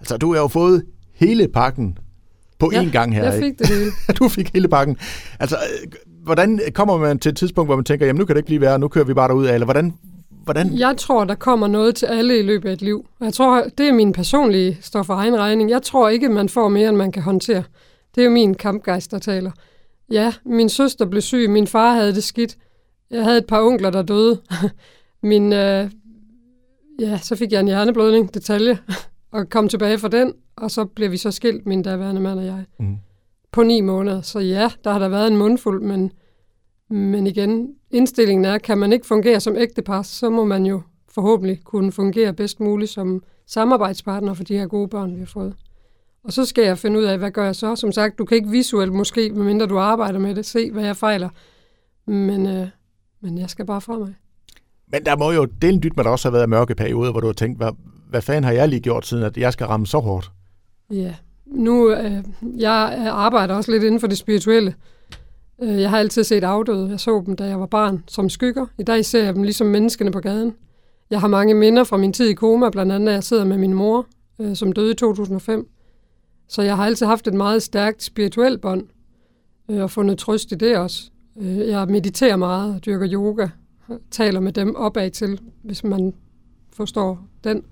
Altså, 0.00 0.16
du 0.16 0.32
har 0.32 0.40
jo 0.40 0.48
fået 0.48 0.84
hele 1.14 1.48
pakken 1.48 1.98
på 2.58 2.72
én 2.74 2.90
gang 2.90 3.14
her. 3.14 3.24
jeg 3.24 3.32
fik 3.32 3.44
ikke? 3.44 3.58
det 3.58 3.68
hele. 3.68 3.90
du 4.18 4.28
fik 4.28 4.50
hele 4.54 4.68
pakken. 4.68 4.96
Altså, 5.40 5.56
hvordan 6.24 6.60
kommer 6.74 6.96
man 6.98 7.18
til 7.18 7.30
et 7.30 7.36
tidspunkt, 7.36 7.68
hvor 7.68 7.76
man 7.76 7.84
tænker, 7.84 8.06
jamen 8.06 8.18
nu 8.18 8.24
kan 8.24 8.36
det 8.36 8.40
ikke 8.40 8.46
blive 8.46 8.60
værre, 8.60 8.78
nu 8.78 8.88
kører 8.88 9.04
vi 9.04 9.14
bare 9.14 9.28
derud 9.28 9.46
af, 9.46 9.54
eller 9.54 9.64
hvordan, 9.64 9.94
hvordan? 10.52 10.78
Jeg 10.78 10.96
tror, 10.96 11.24
der 11.24 11.34
kommer 11.34 11.66
noget 11.66 11.94
til 11.94 12.06
alle 12.06 12.38
i 12.38 12.42
løbet 12.42 12.68
af 12.68 12.72
et 12.72 12.82
liv. 12.82 13.06
Jeg 13.20 13.32
tror, 13.32 13.64
det 13.78 13.88
er 13.88 13.92
min 13.92 14.12
personlige 14.12 14.78
står 14.80 15.02
for 15.02 15.14
egen 15.14 15.38
regning. 15.38 15.70
Jeg 15.70 15.82
tror 15.82 16.08
ikke, 16.08 16.28
man 16.28 16.48
får 16.48 16.68
mere, 16.68 16.88
end 16.88 16.96
man 16.96 17.12
kan 17.12 17.22
håndtere. 17.22 17.62
Det 18.14 18.20
er 18.20 18.24
jo 18.24 18.30
min 18.30 18.54
kampgejst, 18.54 19.10
der 19.10 19.18
taler. 19.18 19.50
Ja, 20.12 20.32
min 20.44 20.68
søster 20.68 21.06
blev 21.06 21.22
syg, 21.22 21.50
min 21.50 21.66
far 21.66 21.94
havde 21.94 22.14
det 22.14 22.24
skidt. 22.24 22.56
Jeg 23.10 23.24
havde 23.24 23.38
et 23.38 23.46
par 23.46 23.62
onkler, 23.62 23.90
der 23.90 24.02
døde. 24.02 24.40
min, 25.22 25.52
øh, 25.52 25.90
ja, 27.00 27.18
så 27.18 27.36
fik 27.36 27.52
jeg 27.52 27.60
en 27.60 27.66
hjerneblødning, 27.66 28.34
detalje, 28.34 28.78
og 29.32 29.48
kom 29.48 29.68
tilbage 29.68 29.98
fra 29.98 30.08
den, 30.08 30.32
og 30.56 30.70
så 30.70 30.84
blev 30.84 31.10
vi 31.10 31.16
så 31.16 31.30
skilt, 31.30 31.66
min 31.66 31.82
daværende 31.82 32.20
mand 32.20 32.38
og 32.38 32.46
jeg, 32.46 32.64
mm. 32.80 32.96
på 33.52 33.62
ni 33.62 33.80
måneder. 33.80 34.20
Så 34.20 34.38
ja, 34.38 34.70
der 34.84 34.90
har 34.90 34.98
der 34.98 35.08
været 35.08 35.28
en 35.28 35.36
mundfuld, 35.36 35.82
men, 35.82 36.12
men 36.90 37.26
igen, 37.26 37.74
indstillingen 37.90 38.44
er, 38.44 38.58
kan 38.58 38.78
man 38.78 38.92
ikke 38.92 39.06
fungere 39.06 39.40
som 39.40 39.56
ægtepar, 39.56 40.02
så 40.02 40.30
må 40.30 40.44
man 40.44 40.66
jo 40.66 40.82
forhåbentlig 41.08 41.60
kunne 41.64 41.92
fungere 41.92 42.32
bedst 42.32 42.60
muligt 42.60 42.90
som 42.90 43.22
samarbejdspartner 43.46 44.34
for 44.34 44.44
de 44.44 44.58
her 44.58 44.66
gode 44.66 44.88
børn, 44.88 45.14
vi 45.14 45.18
har 45.18 45.26
fået. 45.26 45.54
Og 46.24 46.32
så 46.32 46.44
skal 46.44 46.64
jeg 46.64 46.78
finde 46.78 46.98
ud 46.98 47.04
af, 47.04 47.18
hvad 47.18 47.30
gør 47.30 47.44
jeg 47.44 47.56
så? 47.56 47.76
Som 47.76 47.92
sagt, 47.92 48.18
du 48.18 48.24
kan 48.24 48.36
ikke 48.36 48.50
visuelt 48.50 48.92
måske, 48.92 49.30
medmindre 49.30 49.66
du 49.66 49.78
arbejder 49.78 50.18
med 50.18 50.34
det, 50.34 50.46
se, 50.46 50.70
hvad 50.70 50.84
jeg 50.84 50.96
fejler. 50.96 51.28
Men, 52.06 52.46
øh, 52.46 52.66
men 53.20 53.38
jeg 53.38 53.50
skal 53.50 53.66
bare 53.66 53.80
fra 53.80 53.98
mig. 53.98 54.14
Men 54.92 55.06
der 55.06 55.16
må 55.16 55.32
jo 55.32 55.44
den 55.44 55.82
dyt 55.82 55.96
med 55.96 56.04
der 56.04 56.10
også 56.10 56.28
have 56.28 56.34
været 56.34 56.48
mørke 56.48 56.74
perioder, 56.74 57.10
hvor 57.10 57.20
du 57.20 57.26
har 57.26 57.32
tænkt, 57.32 57.58
hvad, 57.58 57.72
hvad 58.10 58.22
fanden 58.22 58.44
har 58.44 58.52
jeg 58.52 58.68
lige 58.68 58.80
gjort, 58.80 59.06
siden 59.06 59.24
at 59.24 59.36
jeg 59.36 59.52
skal 59.52 59.66
ramme 59.66 59.86
så 59.86 59.98
hårdt? 59.98 60.30
Ja, 60.90 61.14
nu, 61.46 61.90
øh, 61.90 62.24
jeg 62.58 63.08
arbejder 63.12 63.54
også 63.54 63.70
lidt 63.70 63.82
inden 63.82 64.00
for 64.00 64.06
det 64.06 64.18
spirituelle. 64.18 64.74
Øh, 65.62 65.80
jeg 65.80 65.90
har 65.90 65.98
altid 65.98 66.24
set 66.24 66.44
afdøde. 66.44 66.90
Jeg 66.90 67.00
så 67.00 67.22
dem, 67.26 67.36
da 67.36 67.44
jeg 67.44 67.60
var 67.60 67.66
barn, 67.66 68.04
som 68.08 68.28
skygger. 68.28 68.66
I 68.78 68.82
dag 68.82 69.04
ser 69.04 69.24
jeg 69.24 69.34
dem 69.34 69.42
ligesom 69.42 69.66
menneskene 69.66 70.10
på 70.10 70.20
gaden. 70.20 70.54
Jeg 71.10 71.20
har 71.20 71.28
mange 71.28 71.54
minder 71.54 71.84
fra 71.84 71.96
min 71.96 72.12
tid 72.12 72.28
i 72.28 72.34
koma, 72.34 72.70
blandt 72.70 72.92
andet, 72.92 73.08
at 73.08 73.14
jeg 73.14 73.24
sidder 73.24 73.44
med 73.44 73.58
min 73.58 73.74
mor, 73.74 74.06
øh, 74.38 74.56
som 74.56 74.72
døde 74.72 74.90
i 74.90 74.94
2005. 74.94 75.68
Så 76.48 76.62
jeg 76.62 76.76
har 76.76 76.86
altid 76.86 77.06
haft 77.06 77.26
et 77.26 77.34
meget 77.34 77.62
stærkt 77.62 78.02
spirituelt 78.02 78.60
bånd, 78.60 78.86
øh, 79.70 79.82
og 79.82 79.90
fundet 79.90 80.18
trøst 80.18 80.52
i 80.52 80.54
det 80.54 80.76
også. 80.76 81.10
Jeg 81.40 81.88
mediterer 81.88 82.36
meget 82.36 82.84
dyrker 82.86 83.08
yoga, 83.12 83.48
taler 84.10 84.40
med 84.40 84.52
dem 84.52 84.76
opad 84.76 85.10
til, 85.10 85.40
hvis 85.62 85.84
man 85.84 86.14
forstår 86.72 87.26
den, 87.44 87.62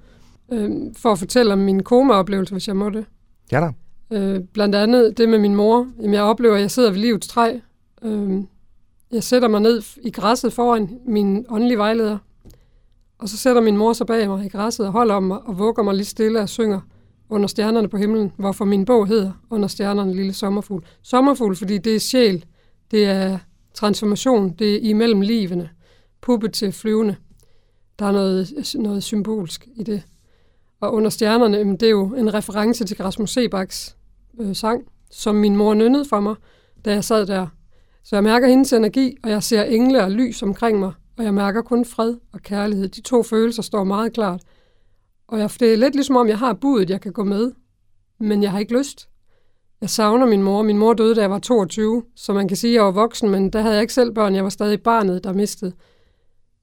for 0.96 1.12
at 1.12 1.18
fortælle 1.18 1.52
om 1.52 1.58
min 1.58 1.82
koma-oplevelse, 1.82 2.54
hvis 2.54 2.68
jeg 2.68 2.76
må 2.76 2.90
det. 2.90 3.04
Ja 3.52 3.60
da. 3.60 3.72
Øh, 4.10 4.40
blandt 4.52 4.74
andet 4.74 5.18
det 5.18 5.28
med 5.28 5.38
min 5.38 5.54
mor. 5.54 5.86
Jamen, 5.98 6.14
jeg 6.14 6.22
oplever, 6.22 6.54
at 6.54 6.60
jeg 6.60 6.70
sidder 6.70 6.90
ved 6.90 6.98
livets 6.98 7.28
træ. 7.28 7.58
Øh, 8.02 8.42
jeg 9.12 9.22
sætter 9.22 9.48
mig 9.48 9.60
ned 9.60 9.82
i 10.02 10.10
græsset 10.10 10.52
foran 10.52 11.00
min 11.06 11.46
åndelige 11.48 11.78
vejleder, 11.78 12.18
og 13.18 13.28
så 13.28 13.36
sætter 13.36 13.62
min 13.62 13.76
mor 13.76 13.92
sig 13.92 14.06
bag 14.06 14.28
mig 14.28 14.46
i 14.46 14.48
græsset 14.48 14.86
og 14.86 14.92
holder 14.92 15.14
om 15.14 15.22
mig 15.22 15.38
og 15.38 15.58
vugger 15.58 15.82
mig 15.82 15.94
lidt 15.94 16.08
stille 16.08 16.40
og 16.40 16.48
synger 16.48 16.80
under 17.28 17.46
stjernerne 17.46 17.88
på 17.88 17.96
himlen, 17.96 18.32
hvorfor 18.36 18.64
min 18.64 18.84
bog 18.84 19.06
hedder 19.06 19.32
Under 19.50 19.68
stjernerne 19.68 20.14
lille 20.14 20.32
sommerfugl. 20.32 20.84
Sommerfugl, 21.02 21.56
fordi 21.56 21.78
det 21.78 21.96
er 21.96 22.00
sjæl, 22.00 22.44
det 22.90 23.04
er 23.04 23.38
transformation, 23.74 24.52
det 24.52 24.74
er 24.74 24.78
imellem 24.90 25.20
livene 25.20 25.70
puppe 26.20 26.48
til 26.48 26.72
flyvende. 26.72 27.16
Der 27.98 28.06
er 28.06 28.12
noget, 28.12 28.74
noget 28.74 29.02
symbolsk 29.02 29.68
i 29.76 29.82
det. 29.82 30.02
Og 30.80 30.94
under 30.94 31.10
stjernerne, 31.10 31.58
det 31.58 31.82
er 31.82 31.90
jo 31.90 32.14
en 32.14 32.34
reference 32.34 32.84
til 32.84 32.96
Rasmus 32.96 33.30
Sebaks 33.30 33.96
øh, 34.40 34.56
sang, 34.56 34.82
som 35.10 35.34
min 35.34 35.56
mor 35.56 35.74
nynnede 35.74 36.04
for 36.04 36.20
mig, 36.20 36.34
da 36.84 36.92
jeg 36.92 37.04
sad 37.04 37.26
der. 37.26 37.46
Så 38.06 38.16
jeg 38.16 38.24
mærker 38.24 38.48
hendes 38.48 38.72
energi, 38.72 39.16
og 39.22 39.30
jeg 39.30 39.42
ser 39.42 39.62
engle 39.62 40.02
og 40.02 40.10
lys 40.10 40.42
omkring 40.42 40.78
mig, 40.78 40.92
og 41.18 41.24
jeg 41.24 41.34
mærker 41.34 41.62
kun 41.62 41.84
fred 41.84 42.16
og 42.32 42.42
kærlighed. 42.42 42.88
De 42.88 43.00
to 43.00 43.22
følelser 43.22 43.62
står 43.62 43.84
meget 43.84 44.12
klart. 44.12 44.42
Og 45.28 45.38
jeg, 45.38 45.50
det 45.60 45.72
er 45.72 45.76
lidt 45.76 45.94
ligesom 45.94 46.16
om, 46.16 46.28
jeg 46.28 46.38
har 46.38 46.52
budet, 46.52 46.90
jeg 46.90 47.00
kan 47.00 47.12
gå 47.12 47.24
med, 47.24 47.52
men 48.20 48.42
jeg 48.42 48.50
har 48.50 48.58
ikke 48.58 48.78
lyst. 48.78 49.08
Jeg 49.80 49.90
savner 49.90 50.26
min 50.26 50.42
mor. 50.42 50.62
Min 50.62 50.78
mor 50.78 50.94
døde, 50.94 51.14
da 51.14 51.20
jeg 51.20 51.30
var 51.30 51.38
22, 51.38 52.02
så 52.14 52.32
man 52.32 52.48
kan 52.48 52.56
sige, 52.56 52.70
at 52.70 52.74
jeg 52.74 52.84
var 52.84 52.90
voksen, 52.90 53.30
men 53.30 53.50
der 53.50 53.60
havde 53.60 53.74
jeg 53.74 53.82
ikke 53.82 53.94
selv 53.94 54.12
børn. 54.12 54.34
Jeg 54.34 54.44
var 54.44 54.50
stadig 54.50 54.82
barnet, 54.82 55.24
der 55.24 55.32
mistede. 55.32 55.72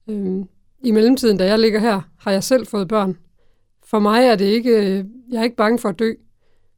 Øhm, 0.08 0.44
I 0.84 0.90
mellemtiden, 0.90 1.38
da 1.38 1.46
jeg 1.46 1.58
ligger 1.58 1.80
her, 1.80 2.00
har 2.18 2.30
jeg 2.30 2.44
selv 2.44 2.66
fået 2.66 2.88
børn. 2.88 3.16
For 3.86 3.98
mig 3.98 4.24
er 4.24 4.36
det 4.36 4.44
ikke, 4.44 4.70
øh, 4.70 5.04
jeg 5.30 5.38
er 5.38 5.44
ikke 5.44 5.56
bange 5.56 5.78
for 5.78 5.88
at 5.88 5.98
dø. 5.98 6.12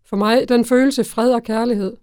For 0.07 0.17
mig, 0.17 0.49
den 0.49 0.65
følelse 0.65 1.05
fred 1.05 1.33
og 1.33 1.43
kærlighed. 1.43 1.97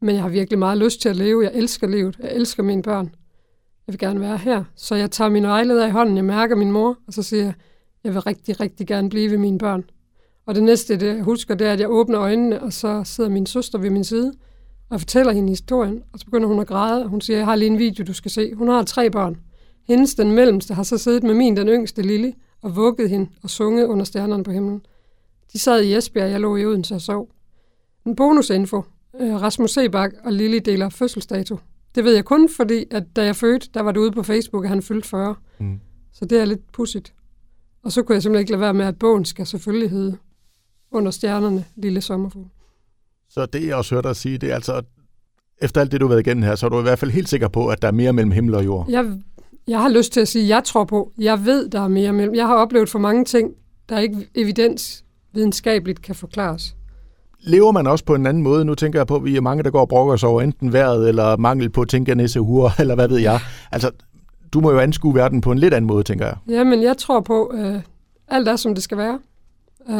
Men 0.00 0.14
jeg 0.14 0.22
har 0.22 0.28
virkelig 0.28 0.58
meget 0.58 0.78
lyst 0.78 1.00
til 1.00 1.08
at 1.08 1.16
leve. 1.16 1.44
Jeg 1.44 1.52
elsker 1.54 1.86
livet. 1.86 2.16
Jeg 2.22 2.32
elsker 2.32 2.62
mine 2.62 2.82
børn. 2.82 3.14
Jeg 3.86 3.92
vil 3.92 3.98
gerne 3.98 4.20
være 4.20 4.38
her. 4.38 4.64
Så 4.74 4.94
jeg 4.94 5.10
tager 5.10 5.30
min 5.30 5.42
vejleder 5.42 5.86
i 5.86 5.90
hånden, 5.90 6.16
jeg 6.16 6.24
mærker 6.24 6.56
min 6.56 6.72
mor, 6.72 6.98
og 7.06 7.12
så 7.12 7.22
siger 7.22 7.44
jeg, 7.44 7.54
jeg 8.04 8.14
vil 8.14 8.20
rigtig, 8.20 8.60
rigtig 8.60 8.86
gerne 8.86 9.08
blive 9.08 9.30
ved 9.30 9.38
mine 9.38 9.58
børn. 9.58 9.84
Og 10.46 10.54
det 10.54 10.62
næste, 10.62 10.96
det 10.96 11.06
jeg 11.06 11.22
husker, 11.22 11.54
det 11.54 11.66
er, 11.66 11.72
at 11.72 11.80
jeg 11.80 11.90
åbner 11.90 12.20
øjnene, 12.20 12.62
og 12.62 12.72
så 12.72 13.02
sidder 13.04 13.30
min 13.30 13.46
søster 13.46 13.78
ved 13.78 13.90
min 13.90 14.04
side, 14.04 14.32
og 14.90 15.00
fortæller 15.00 15.32
hende 15.32 15.48
historien, 15.48 16.02
og 16.12 16.18
så 16.18 16.24
begynder 16.24 16.48
hun 16.48 16.60
at 16.60 16.66
græde, 16.66 17.02
og 17.02 17.08
hun 17.08 17.20
siger, 17.20 17.36
jeg 17.36 17.46
har 17.46 17.56
lige 17.56 17.70
en 17.70 17.78
video, 17.78 18.04
du 18.04 18.12
skal 18.12 18.30
se. 18.30 18.54
Hun 18.54 18.68
har 18.68 18.82
tre 18.82 19.10
børn. 19.10 19.36
Hendes, 19.88 20.14
den 20.14 20.32
mellemste, 20.32 20.74
har 20.74 20.82
så 20.82 20.98
siddet 20.98 21.22
med 21.22 21.34
min, 21.34 21.56
den 21.56 21.68
yngste 21.68 22.02
lille, 22.02 22.34
og 22.62 22.76
vugget 22.76 23.10
hende 23.10 23.30
og 23.42 23.50
sunget 23.50 23.86
under 23.86 24.04
stjernerne 24.04 24.44
på 24.44 24.50
himlen. 24.50 24.86
De 25.52 25.58
sad 25.58 25.82
i 25.82 25.94
Esbjerg, 25.94 26.30
jeg 26.30 26.40
lå 26.40 26.56
i 26.56 26.66
Odense 26.66 26.94
og 26.94 27.00
sov. 27.00 27.28
En 28.06 28.16
bonusinfo. 28.16 28.82
Øh, 29.20 29.42
Rasmus 29.42 29.70
Sebak 29.70 30.12
og 30.24 30.32
Lille 30.32 30.60
deler 30.60 30.88
fødselsdato. 30.88 31.58
Det 31.94 32.04
ved 32.04 32.14
jeg 32.14 32.24
kun, 32.24 32.48
fordi 32.56 32.84
at 32.90 33.04
da 33.16 33.24
jeg 33.24 33.36
fødte, 33.36 33.68
der 33.74 33.80
var 33.80 33.92
det 33.92 34.00
ude 34.00 34.12
på 34.12 34.22
Facebook, 34.22 34.64
at 34.64 34.68
han 34.68 34.82
fyldte 34.82 35.08
40. 35.08 35.34
Mm. 35.58 35.80
Så 36.12 36.24
det 36.24 36.40
er 36.40 36.44
lidt 36.44 36.72
pudsigt. 36.72 37.14
Og 37.82 37.92
så 37.92 38.02
kunne 38.02 38.14
jeg 38.14 38.22
simpelthen 38.22 38.40
ikke 38.40 38.52
lade 38.52 38.60
være 38.60 38.74
med, 38.74 38.86
at 38.86 38.98
bogen 38.98 39.24
skal 39.24 39.46
selvfølgelig 39.46 39.90
hedde 39.90 40.16
Under 40.90 41.10
stjernerne, 41.10 41.64
Lille 41.76 42.00
Sommerfugl. 42.00 42.46
Så 43.28 43.46
det, 43.46 43.66
jeg 43.66 43.76
også 43.76 43.94
hørte 43.94 44.08
dig 44.08 44.16
sige, 44.16 44.38
det 44.38 44.50
er 44.50 44.54
altså, 44.54 44.82
efter 45.62 45.80
alt 45.80 45.92
det, 45.92 46.00
du 46.00 46.06
har 46.06 46.08
været 46.08 46.26
igennem 46.26 46.42
her, 46.42 46.54
så 46.54 46.66
er 46.66 46.70
du 46.70 46.78
i 46.78 46.82
hvert 46.82 46.98
fald 46.98 47.10
helt 47.10 47.28
sikker 47.28 47.48
på, 47.48 47.68
at 47.68 47.82
der 47.82 47.88
er 47.88 47.92
mere 47.92 48.12
mellem 48.12 48.30
himmel 48.32 48.54
og 48.54 48.64
jord. 48.64 48.86
Jeg, 48.90 49.18
jeg 49.68 49.80
har 49.80 49.88
lyst 49.88 50.12
til 50.12 50.20
at 50.20 50.28
sige, 50.28 50.42
at 50.42 50.48
jeg 50.48 50.64
tror 50.64 50.84
på, 50.84 51.12
jeg 51.18 51.44
ved, 51.44 51.68
der 51.68 51.80
er 51.80 51.88
mere 51.88 52.12
mellem. 52.12 52.34
Jeg 52.34 52.46
har 52.46 52.54
oplevet 52.54 52.88
for 52.88 52.98
mange 52.98 53.24
ting, 53.24 53.54
der 53.88 53.98
ikke 53.98 54.28
evidens 54.34 55.04
videnskabeligt 55.32 56.02
kan 56.02 56.14
forklares. 56.14 56.75
Lever 57.46 57.72
man 57.72 57.86
også 57.86 58.04
på 58.04 58.14
en 58.14 58.26
anden 58.26 58.42
måde? 58.42 58.64
Nu 58.64 58.74
tænker 58.74 58.98
jeg 58.98 59.06
på, 59.06 59.16
at 59.16 59.24
vi 59.24 59.36
er 59.36 59.40
mange, 59.40 59.62
der 59.62 59.70
går 59.70 59.80
og 59.80 59.88
brokker 59.88 60.16
sig 60.16 60.28
over 60.28 60.42
enten 60.42 60.72
vejret, 60.72 61.08
eller 61.08 61.36
mangel 61.36 61.70
på 61.70 61.84
tænkernæssehuer, 61.84 62.70
eller 62.80 62.94
hvad 62.94 63.08
ved 63.08 63.18
jeg. 63.18 63.40
Altså, 63.72 63.90
du 64.52 64.60
må 64.60 64.70
jo 64.70 64.78
anskue 64.78 65.14
verden 65.14 65.40
på 65.40 65.52
en 65.52 65.58
lidt 65.58 65.74
anden 65.74 65.88
måde, 65.88 66.02
tænker 66.02 66.26
jeg. 66.26 66.36
Ja, 66.48 66.64
men 66.64 66.82
jeg 66.82 66.96
tror 66.96 67.20
på, 67.20 67.44
at 67.44 67.74
øh, 67.74 67.80
alt 68.28 68.48
er, 68.48 68.56
som 68.56 68.74
det 68.74 68.82
skal 68.82 68.98
være. 68.98 69.18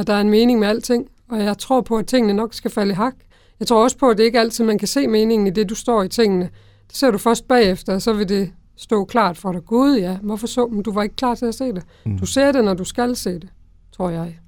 Der 0.07 0.15
er 0.15 0.21
en 0.21 0.31
mening 0.31 0.59
med 0.59 0.69
alting, 0.69 1.07
og 1.31 1.39
jeg 1.39 1.59
tror 1.59 1.81
på, 1.81 1.97
at 1.97 2.07
tingene 2.07 2.35
nok 2.35 2.55
skal 2.55 2.71
falde 2.71 2.91
i 2.91 2.95
hak. 2.95 3.15
Jeg 3.61 3.69
tror 3.69 3.83
også 3.83 3.99
på, 3.99 4.09
at 4.09 4.19
det 4.19 4.25
ikke 4.25 4.41
altid, 4.41 4.65
man 4.65 4.79
kan 4.79 4.89
se 4.89 5.07
meningen 5.07 5.47
i 5.47 5.51
det, 5.51 5.69
du 5.69 5.75
står 5.75 6.03
i 6.03 6.09
tingene. 6.09 6.49
Det 6.89 6.97
ser 6.97 7.11
du 7.11 7.19
først 7.19 7.49
bagefter, 7.49 7.95
og 7.95 8.03
så 8.03 8.13
vil 8.13 8.29
det 8.29 8.51
stå 8.77 9.05
klart 9.05 9.37
for 9.37 9.53
dig. 9.53 9.65
Gud, 9.67 9.99
ja, 9.99 10.17
hvorfor 10.23 10.47
så 10.47 10.67
men 10.67 10.83
Du 10.83 10.93
var 10.93 11.03
ikke 11.03 11.17
klar 11.17 11.35
til 11.35 11.47
at 11.47 11.55
se 11.55 11.65
det. 11.65 11.83
Mm. 12.07 12.19
Du 12.19 12.27
ser 12.27 12.53
det, 12.53 12.65
når 12.65 12.75
du 12.75 12.85
skal 12.85 13.17
se 13.17 13.35
det, 13.35 13.49
tror 13.97 14.11
jeg. 14.11 14.39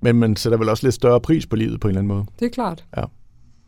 Men 0.00 0.16
man 0.16 0.36
sætter 0.36 0.58
vel 0.58 0.68
også 0.68 0.86
lidt 0.86 0.94
større 0.94 1.20
pris 1.20 1.46
på 1.46 1.56
livet 1.56 1.80
på 1.80 1.88
en 1.88 1.90
eller 1.90 2.00
anden 2.00 2.16
måde? 2.16 2.24
Det 2.38 2.46
er 2.46 2.50
klart. 2.50 2.84
Ja. 2.96 3.04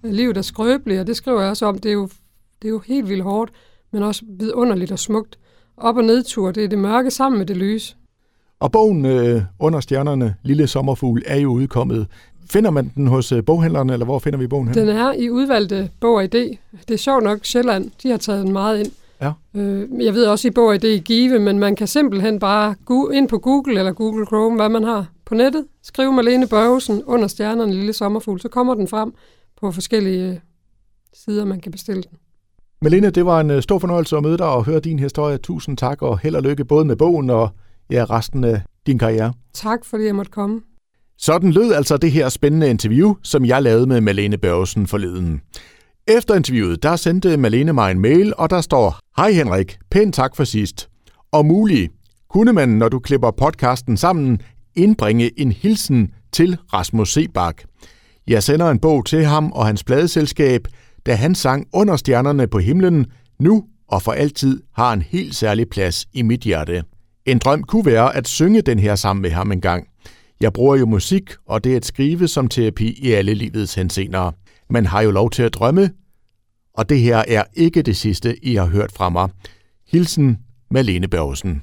Livet 0.04 0.36
er 0.36 0.42
skrøbeligt, 0.42 1.00
og 1.00 1.06
det 1.06 1.16
skriver 1.16 1.40
jeg 1.40 1.50
også 1.50 1.66
om. 1.66 1.78
Det 1.78 1.88
er 1.88 1.92
jo, 1.92 2.08
det 2.62 2.68
er 2.68 2.72
jo 2.72 2.82
helt 2.86 3.08
vildt 3.08 3.22
hårdt, 3.22 3.52
men 3.92 4.02
også 4.02 4.22
vidunderligt 4.28 4.92
og 4.92 4.98
smukt. 4.98 5.38
Op- 5.76 5.96
og 5.96 6.04
nedtur, 6.04 6.50
det 6.50 6.64
er 6.64 6.68
det 6.68 6.78
mørke 6.78 7.10
sammen 7.10 7.38
med 7.38 7.46
det 7.46 7.56
lyse. 7.56 7.96
Og 8.60 8.72
bogen 8.72 9.04
øh, 9.04 9.42
Under 9.58 9.80
stjernerne, 9.80 10.34
Lille 10.42 10.66
Sommerfugl, 10.66 11.22
er 11.26 11.36
jo 11.36 11.52
udkommet. 11.52 12.06
Finder 12.50 12.70
man 12.70 12.92
den 12.94 13.06
hos 13.06 13.32
øh, 13.32 13.44
boghandlerne, 13.44 13.92
eller 13.92 14.04
hvor 14.04 14.18
finder 14.18 14.38
vi 14.38 14.46
bogen 14.46 14.68
her? 14.68 14.74
Den 14.74 14.88
er 14.88 15.12
i 15.12 15.30
udvalgte 15.30 15.90
Bog 16.00 16.24
ID. 16.24 16.30
Det 16.88 16.94
er 16.94 16.96
sjovt 16.96 17.24
nok, 17.24 17.38
Sjælland, 17.42 17.90
de 18.02 18.10
har 18.10 18.16
taget 18.16 18.44
den 18.44 18.52
meget 18.52 18.80
ind. 18.80 18.92
Ja. 19.20 19.32
Øh, 19.54 20.04
jeg 20.04 20.14
ved 20.14 20.26
også 20.26 20.48
i 20.48 20.50
Bog 20.50 20.74
ID 20.74 20.84
i 20.84 20.98
Give, 20.98 21.38
men 21.38 21.58
man 21.58 21.76
kan 21.76 21.86
simpelthen 21.86 22.38
bare 22.38 22.74
gå 22.84 23.08
ind 23.08 23.28
på 23.28 23.38
Google 23.38 23.78
eller 23.78 23.92
Google 23.92 24.26
Chrome, 24.26 24.56
hvad 24.56 24.68
man 24.68 24.84
har 24.84 25.06
på 25.32 25.36
nettet, 25.36 25.64
skrive 25.82 26.12
Malene 26.12 26.46
Børgesen 26.46 27.02
under 27.04 27.28
stjernerne 27.28 27.74
Lille 27.74 27.92
Sommerfugl, 27.92 28.40
så 28.40 28.48
kommer 28.48 28.74
den 28.74 28.88
frem 28.88 29.12
på 29.60 29.72
forskellige 29.72 30.30
øh, 30.30 30.38
sider, 31.12 31.44
man 31.44 31.60
kan 31.60 31.72
bestille 31.72 32.02
den. 32.02 32.18
Malene, 32.82 33.10
det 33.10 33.26
var 33.26 33.40
en 33.40 33.50
øh, 33.50 33.62
stor 33.62 33.78
fornøjelse 33.78 34.16
at 34.16 34.22
møde 34.22 34.38
dig 34.38 34.46
og 34.46 34.64
høre 34.64 34.80
din 34.80 34.98
historie. 34.98 35.38
Tusind 35.38 35.76
tak 35.76 36.02
og 36.02 36.18
held 36.18 36.36
og 36.36 36.42
lykke 36.42 36.64
både 36.64 36.84
med 36.84 36.96
bogen 36.96 37.30
og 37.30 37.50
ja, 37.90 38.04
resten 38.10 38.44
af 38.44 38.62
din 38.86 38.98
karriere. 38.98 39.32
Tak, 39.54 39.84
fordi 39.84 40.04
jeg 40.04 40.14
måtte 40.14 40.30
komme. 40.30 40.60
Sådan 41.18 41.52
lød 41.52 41.72
altså 41.72 41.96
det 41.96 42.12
her 42.12 42.28
spændende 42.28 42.70
interview, 42.70 43.14
som 43.22 43.44
jeg 43.44 43.62
lavede 43.62 43.86
med 43.86 44.00
Malene 44.00 44.38
Børgesen 44.38 44.86
forleden. 44.86 45.40
Efter 46.08 46.34
interviewet, 46.34 46.82
der 46.82 46.96
sendte 46.96 47.36
Malene 47.36 47.72
mig 47.72 47.90
en 47.90 48.00
mail, 48.00 48.32
og 48.38 48.50
der 48.50 48.60
står, 48.60 48.98
Hej 49.16 49.32
Henrik, 49.32 49.78
pænt 49.90 50.14
tak 50.14 50.36
for 50.36 50.44
sidst. 50.44 50.88
Og 51.32 51.46
muligt, 51.46 51.92
kunne 52.32 52.52
man, 52.52 52.68
når 52.68 52.88
du 52.88 52.98
klipper 52.98 53.30
podcasten 53.30 53.96
sammen, 53.96 54.40
indbringe 54.74 55.40
en 55.40 55.52
hilsen 55.52 56.10
til 56.32 56.58
Rasmus 56.72 57.12
Sebak. 57.12 57.62
Jeg 58.26 58.42
sender 58.42 58.70
en 58.70 58.78
bog 58.78 59.06
til 59.06 59.24
ham 59.24 59.52
og 59.52 59.66
hans 59.66 59.84
pladeselskab, 59.84 60.68
da 61.06 61.14
han 61.14 61.34
sang 61.34 61.66
Under 61.72 61.96
stjernerne 61.96 62.46
på 62.46 62.58
himlen, 62.58 63.06
nu 63.38 63.64
og 63.88 64.02
for 64.02 64.12
altid 64.12 64.62
har 64.74 64.92
en 64.92 65.02
helt 65.02 65.34
særlig 65.34 65.68
plads 65.68 66.06
i 66.12 66.22
mit 66.22 66.40
hjerte. 66.40 66.84
En 67.26 67.38
drøm 67.38 67.62
kunne 67.62 67.86
være 67.86 68.16
at 68.16 68.28
synge 68.28 68.62
den 68.62 68.78
her 68.78 68.94
sammen 68.94 69.22
med 69.22 69.30
ham 69.30 69.52
en 69.52 69.60
gang. 69.60 69.88
Jeg 70.40 70.52
bruger 70.52 70.76
jo 70.76 70.86
musik, 70.86 71.30
og 71.46 71.64
det 71.64 71.72
er 71.72 71.76
at 71.76 71.84
skrive 71.84 72.28
som 72.28 72.48
terapi 72.48 72.98
i 73.02 73.12
alle 73.12 73.34
livets 73.34 73.74
henseender. 73.74 74.32
Man 74.70 74.86
har 74.86 75.00
jo 75.00 75.10
lov 75.10 75.30
til 75.30 75.42
at 75.42 75.54
drømme, 75.54 75.90
og 76.74 76.88
det 76.88 77.00
her 77.00 77.24
er 77.28 77.44
ikke 77.54 77.82
det 77.82 77.96
sidste, 77.96 78.44
I 78.44 78.54
har 78.54 78.66
hørt 78.66 78.92
fra 78.92 79.08
mig. 79.08 79.28
Hilsen 79.88 80.38
Malene 80.70 81.08
Børgesen. 81.08 81.62